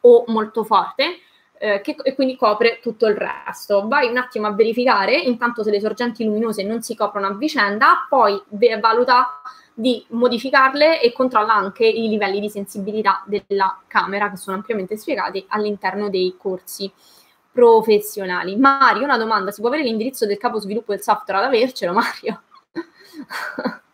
o 0.00 0.24
molto 0.28 0.64
forte, 0.64 1.20
eh, 1.62 1.82
che, 1.82 1.94
e 2.02 2.14
quindi 2.14 2.36
copre 2.36 2.78
tutto 2.80 3.06
il 3.06 3.16
resto. 3.16 3.86
Vai 3.86 4.08
un 4.08 4.16
attimo 4.16 4.46
a 4.46 4.52
verificare, 4.52 5.14
intanto 5.14 5.62
se 5.62 5.70
le 5.70 5.78
sorgenti 5.78 6.24
luminose 6.24 6.62
non 6.62 6.80
si 6.80 6.96
coprono 6.96 7.26
a 7.26 7.34
vicenda, 7.34 8.06
poi 8.08 8.42
valuta 8.80 9.42
di 9.74 10.02
modificarle 10.08 11.02
e 11.02 11.12
controlla 11.12 11.54
anche 11.54 11.86
i 11.86 12.08
livelli 12.08 12.40
di 12.40 12.48
sensibilità 12.48 13.22
della 13.26 13.78
camera 13.86 14.30
che 14.30 14.36
sono 14.36 14.56
ampiamente 14.56 14.96
spiegati 14.96 15.44
all'interno 15.48 16.08
dei 16.08 16.34
corsi 16.38 16.90
professionali. 17.52 18.56
Mario, 18.56 19.04
una 19.04 19.18
domanda, 19.18 19.50
si 19.50 19.60
può 19.60 19.68
avere 19.68 19.84
l'indirizzo 19.84 20.24
del 20.24 20.38
capo 20.38 20.60
sviluppo 20.60 20.92
del 20.92 21.02
software 21.02 21.40
ad 21.40 21.46
avercelo, 21.46 21.92
Mario? 21.92 22.42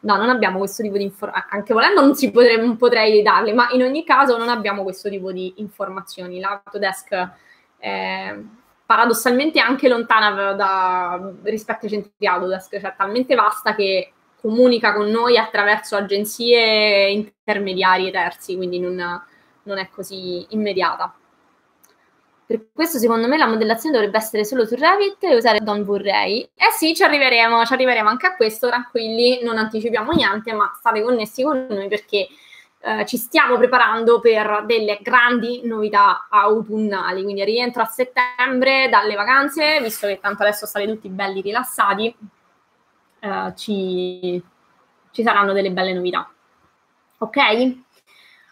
no, 0.00 0.16
non 0.16 0.28
abbiamo 0.28 0.58
questo 0.58 0.82
tipo 0.82 0.96
di 0.96 1.04
informazioni, 1.04 1.50
anche 1.50 1.72
volendo 1.72 2.00
non, 2.00 2.14
si 2.14 2.32
non 2.32 2.76
potrei 2.76 3.22
darle, 3.22 3.52
ma 3.52 3.68
in 3.70 3.82
ogni 3.82 4.04
caso 4.04 4.36
non 4.36 4.48
abbiamo 4.48 4.82
questo 4.82 5.08
tipo 5.08 5.32
di 5.32 5.54
informazioni. 5.56 6.40
L'Autodesk 6.40 7.30
è 7.78 8.36
paradossalmente 8.88 9.60
anche 9.60 9.88
lontana 9.88 10.54
da, 10.54 11.30
rispetto 11.42 11.84
ai 11.84 11.90
centri 11.90 12.26
Autodesk, 12.26 12.80
cioè 12.80 12.94
talmente 12.96 13.34
vasta 13.34 13.74
che 13.74 14.12
comunica 14.40 14.94
con 14.94 15.08
noi 15.08 15.36
attraverso 15.36 15.94
agenzie 15.96 17.10
intermediarie 17.10 18.10
terzi, 18.10 18.56
quindi 18.56 18.80
non, 18.80 18.94
non 19.64 19.78
è 19.78 19.90
così 19.90 20.46
immediata. 20.50 21.12
Per 22.48 22.68
questo 22.72 22.96
secondo 22.96 23.28
me 23.28 23.36
la 23.36 23.46
modellazione 23.46 23.94
dovrebbe 23.94 24.16
essere 24.16 24.42
solo 24.42 24.64
su 24.64 24.74
Revit 24.74 25.22
e 25.22 25.36
usare 25.36 25.58
Don 25.60 25.84
Vorrei. 25.84 26.48
Eh 26.54 26.70
sì, 26.74 26.94
ci 26.94 27.02
arriveremo, 27.02 27.62
ci 27.66 27.74
arriveremo 27.74 28.08
anche 28.08 28.26
a 28.26 28.36
questo, 28.36 28.68
tranquilli, 28.68 29.42
non 29.42 29.58
anticipiamo 29.58 30.12
niente, 30.12 30.54
ma 30.54 30.72
state 30.74 31.02
connessi 31.02 31.42
con 31.42 31.66
noi 31.68 31.88
perché 31.88 32.26
eh, 32.80 33.04
ci 33.04 33.18
stiamo 33.18 33.58
preparando 33.58 34.18
per 34.20 34.62
delle 34.64 34.98
grandi 35.02 35.60
novità 35.64 36.26
autunnali, 36.30 37.22
quindi 37.22 37.44
rientro 37.44 37.82
a 37.82 37.84
settembre 37.84 38.88
dalle 38.88 39.14
vacanze, 39.14 39.82
visto 39.82 40.06
che 40.06 40.18
tanto 40.18 40.40
adesso 40.42 40.64
state 40.64 40.86
tutti 40.86 41.10
belli 41.10 41.42
rilassati, 41.42 42.16
eh, 43.20 43.52
ci, 43.56 44.42
ci 45.10 45.22
saranno 45.22 45.52
delle 45.52 45.70
belle 45.70 45.92
novità. 45.92 46.26
Ok? 47.18 47.36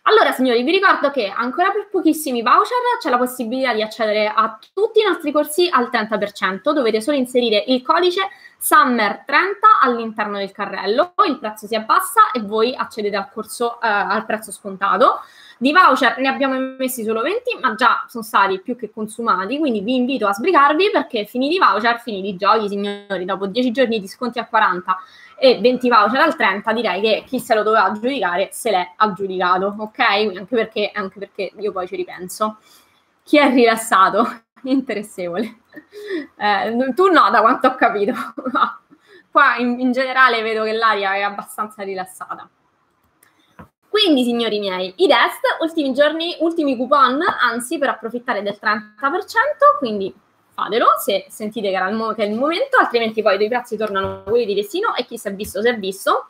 Allora, 0.09 0.31
signori, 0.31 0.63
vi 0.63 0.71
ricordo 0.71 1.11
che 1.11 1.33
ancora 1.35 1.73
per 1.73 1.89
pochissimi 1.91 2.41
voucher 2.41 2.77
c'è 3.01 3.11
la 3.11 3.19
possibilità 3.19 3.75
di 3.75 3.83
accedere 3.83 4.29
a 4.29 4.57
tutti 4.73 5.01
i 5.01 5.03
nostri 5.03 5.33
corsi 5.33 5.69
al 5.69 5.89
30%. 5.91 6.71
Dovete 6.71 7.01
solo 7.01 7.17
inserire 7.17 7.65
il 7.67 7.83
codice 7.83 8.21
Summer30 8.63 9.83
all'interno 9.83 10.39
del 10.39 10.53
carrello, 10.53 11.13
il 11.27 11.41
prezzo 11.41 11.67
si 11.67 11.75
abbassa 11.75 12.31
e 12.31 12.41
voi 12.41 12.73
accedete 12.73 13.17
al 13.17 13.31
corso 13.33 13.81
eh, 13.81 13.89
al 13.89 14.25
prezzo 14.27 14.53
scontato. 14.53 15.23
Di 15.59 15.73
voucher 15.73 16.19
ne 16.19 16.29
abbiamo 16.29 16.57
messi 16.79 17.03
solo 17.03 17.23
20, 17.23 17.59
ma 17.61 17.75
già 17.75 18.05
sono 18.07 18.23
stati 18.23 18.61
più 18.61 18.77
che 18.77 18.93
consumati, 18.93 19.59
quindi 19.59 19.81
vi 19.81 19.97
invito 19.97 20.29
a 20.29 20.33
sbrigarvi 20.33 20.91
perché 20.93 21.25
finiti 21.25 21.57
i 21.57 21.59
voucher, 21.59 21.99
finiti 21.99 22.29
i 22.29 22.37
giochi, 22.37 22.69
signori, 22.69 23.25
dopo 23.25 23.47
10 23.47 23.73
giorni 23.73 23.99
di 23.99 24.07
sconti 24.07 24.39
a 24.39 24.47
40 24.47 24.97
e 25.39 25.61
20 25.61 25.89
voucher 25.89 26.21
al 26.21 26.35
30, 26.35 26.73
direi 26.73 27.01
che 27.01 27.25
chi 27.27 27.39
se 27.39 27.55
lo 27.55 27.63
doveva 27.63 27.85
aggiudicare 27.85 28.49
se 28.53 28.71
l'è 28.71 28.93
aggiudicato, 28.97 29.75
ok? 29.79 29.99
Anche 29.99 30.55
perché, 30.55 30.91
anche 30.93 31.19
perché 31.19 31.53
io 31.59 31.73
poi 31.73 31.87
ci 31.87 31.97
ripenso. 31.97 32.59
Chi 33.23 33.39
è 33.39 33.51
rilassato? 33.51 34.43
Interessevole. 34.65 35.59
Eh, 36.37 36.93
tu 36.95 37.11
no, 37.11 37.31
da 37.31 37.41
quanto 37.41 37.69
ho 37.69 37.75
capito. 37.75 38.15
Qua 39.31 39.57
in, 39.57 39.79
in 39.81 39.93
generale 39.93 40.41
vedo 40.41 40.65
che 40.65 40.73
l'aria 40.73 41.15
è 41.15 41.21
abbastanza 41.21 41.83
rilassata. 41.83 42.49
Quindi, 43.89 44.25
signori 44.25 44.59
miei, 44.59 44.93
i 44.97 45.07
test, 45.07 45.41
ultimi 45.61 45.93
giorni, 45.93 46.37
ultimi 46.41 46.77
coupon, 46.77 47.19
anzi, 47.41 47.79
per 47.79 47.91
approfittare 47.91 48.43
del 48.43 48.59
30%, 48.61 49.79
quindi 49.79 50.15
fatelo 50.57 50.87
se 50.99 51.27
sentite 51.29 51.71
che, 51.71 51.79
mo- 51.93 52.15
che, 52.15 52.25
è 52.25 52.27
il 52.27 52.35
momento, 52.35 52.79
altrimenti 52.79 53.21
poi 53.21 53.41
i 53.41 53.49
prezzi 53.49 53.77
tornano 53.77 54.23
quelli 54.25 54.47
di 54.47 54.55
destino 54.55 54.95
e 54.97 55.05
chi 55.05 55.19
si 55.19 55.29
è 55.29 55.35
visto 55.35 55.61
si 55.61 55.69
è 55.69 55.79
visto. 55.79 56.29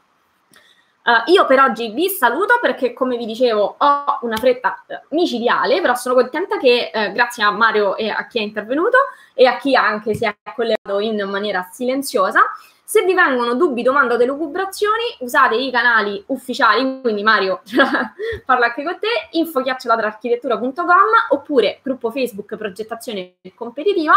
Uh, 1.06 1.30
io 1.30 1.46
per 1.46 1.60
oggi 1.60 1.92
vi 1.92 2.08
saluto 2.08 2.58
perché, 2.60 2.92
come 2.92 3.16
vi 3.16 3.26
dicevo, 3.26 3.76
ho 3.78 4.18
una 4.22 4.36
fretta 4.36 4.84
uh, 4.88 5.14
micidiale, 5.14 5.80
però 5.80 5.94
sono 5.94 6.16
contenta 6.16 6.58
che 6.58 6.90
uh, 6.92 7.12
grazie 7.12 7.44
a 7.44 7.52
Mario 7.52 7.96
e 7.96 8.08
a 8.08 8.26
chi 8.26 8.38
è 8.38 8.42
intervenuto 8.42 8.98
e 9.32 9.46
a 9.46 9.56
chi 9.56 9.76
anche 9.76 10.14
si 10.14 10.24
è 10.24 10.34
collegato 10.52 10.98
in 10.98 11.22
maniera 11.30 11.68
silenziosa, 11.70 12.40
se 12.88 13.02
vi 13.02 13.14
vengono 13.14 13.56
dubbi, 13.56 13.82
domande 13.82 14.14
o 14.14 14.16
delucubrazioni, 14.16 15.16
usate 15.18 15.56
i 15.56 15.72
canali 15.72 16.22
ufficiali, 16.28 17.00
quindi 17.00 17.24
Mario 17.24 17.62
parla 18.46 18.66
anche 18.66 18.84
con 18.84 18.96
te, 19.00 19.08
info-architettura.com 19.32 20.84
oppure 21.30 21.80
gruppo 21.82 22.12
Facebook 22.12 22.54
progettazione 22.54 23.38
competitiva 23.56 24.14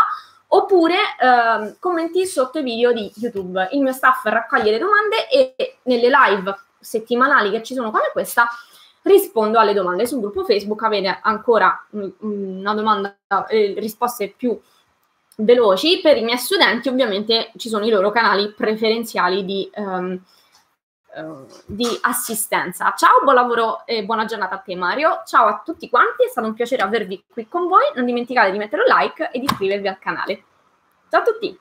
oppure 0.50 0.96
eh, 0.96 1.78
commenti 1.80 2.28
sotto 2.28 2.60
i 2.60 2.64
video 2.64 2.94
di 2.94 3.12
YouTube. 3.16 3.70
Il 3.72 3.82
mio 3.82 3.92
staff 3.92 4.24
raccoglie 4.26 4.70
le 4.70 4.78
domande 4.78 5.28
e 5.30 5.78
nelle 5.86 6.10
live 6.10 6.56
settimanali 6.80 7.50
che 7.50 7.64
ci 7.64 7.74
sono 7.74 7.90
come 7.90 8.12
questa 8.12 8.48
rispondo 9.02 9.58
alle 9.58 9.74
domande. 9.74 10.06
Sul 10.06 10.20
gruppo 10.20 10.44
Facebook 10.44 10.84
avete 10.84 11.18
ancora 11.24 11.88
una 12.20 12.76
domanda, 12.76 13.18
eh, 13.48 13.74
risposte 13.80 14.32
più 14.38 14.60
veloci, 15.40 16.00
per 16.02 16.18
i 16.18 16.24
miei 16.24 16.38
studenti 16.38 16.90
ovviamente 16.90 17.52
ci 17.58 17.70
sono 17.70 17.86
i 17.86 17.90
loro 17.90 18.12
canali 18.12 18.52
preferenziali 18.52 19.46
di, 19.46 19.70
um, 19.76 20.22
uh, 21.16 21.46
di 21.66 21.88
assistenza. 22.02 22.94
Ciao, 22.96 23.22
buon 23.24 23.36
lavoro 23.36 23.86
e 23.86 24.04
buona 24.04 24.26
giornata 24.26 24.56
a 24.56 24.60
te 24.60 24.76
Mario. 24.76 25.22
Ciao 25.26 25.48
a 25.48 25.62
tutti 25.64 25.90
quanti, 25.90 26.26
è 26.26 26.30
stato 26.30 26.48
un 26.48 26.54
piacere 26.54 26.82
avervi 26.82 27.24
qui 27.32 27.48
con 27.48 27.68
voi. 27.68 27.84
Non 27.96 28.06
dimenticate 28.06 28.52
di 28.52 28.58
mettere 28.58 28.84
un 28.88 28.96
like 28.96 29.30
e 29.32 29.40
di 29.40 29.46
iscrivervi 29.46 29.88
al 29.88 30.00
canale. 30.00 30.44
Ciao 31.10 31.22
a 31.22 31.24
tutti! 31.24 31.60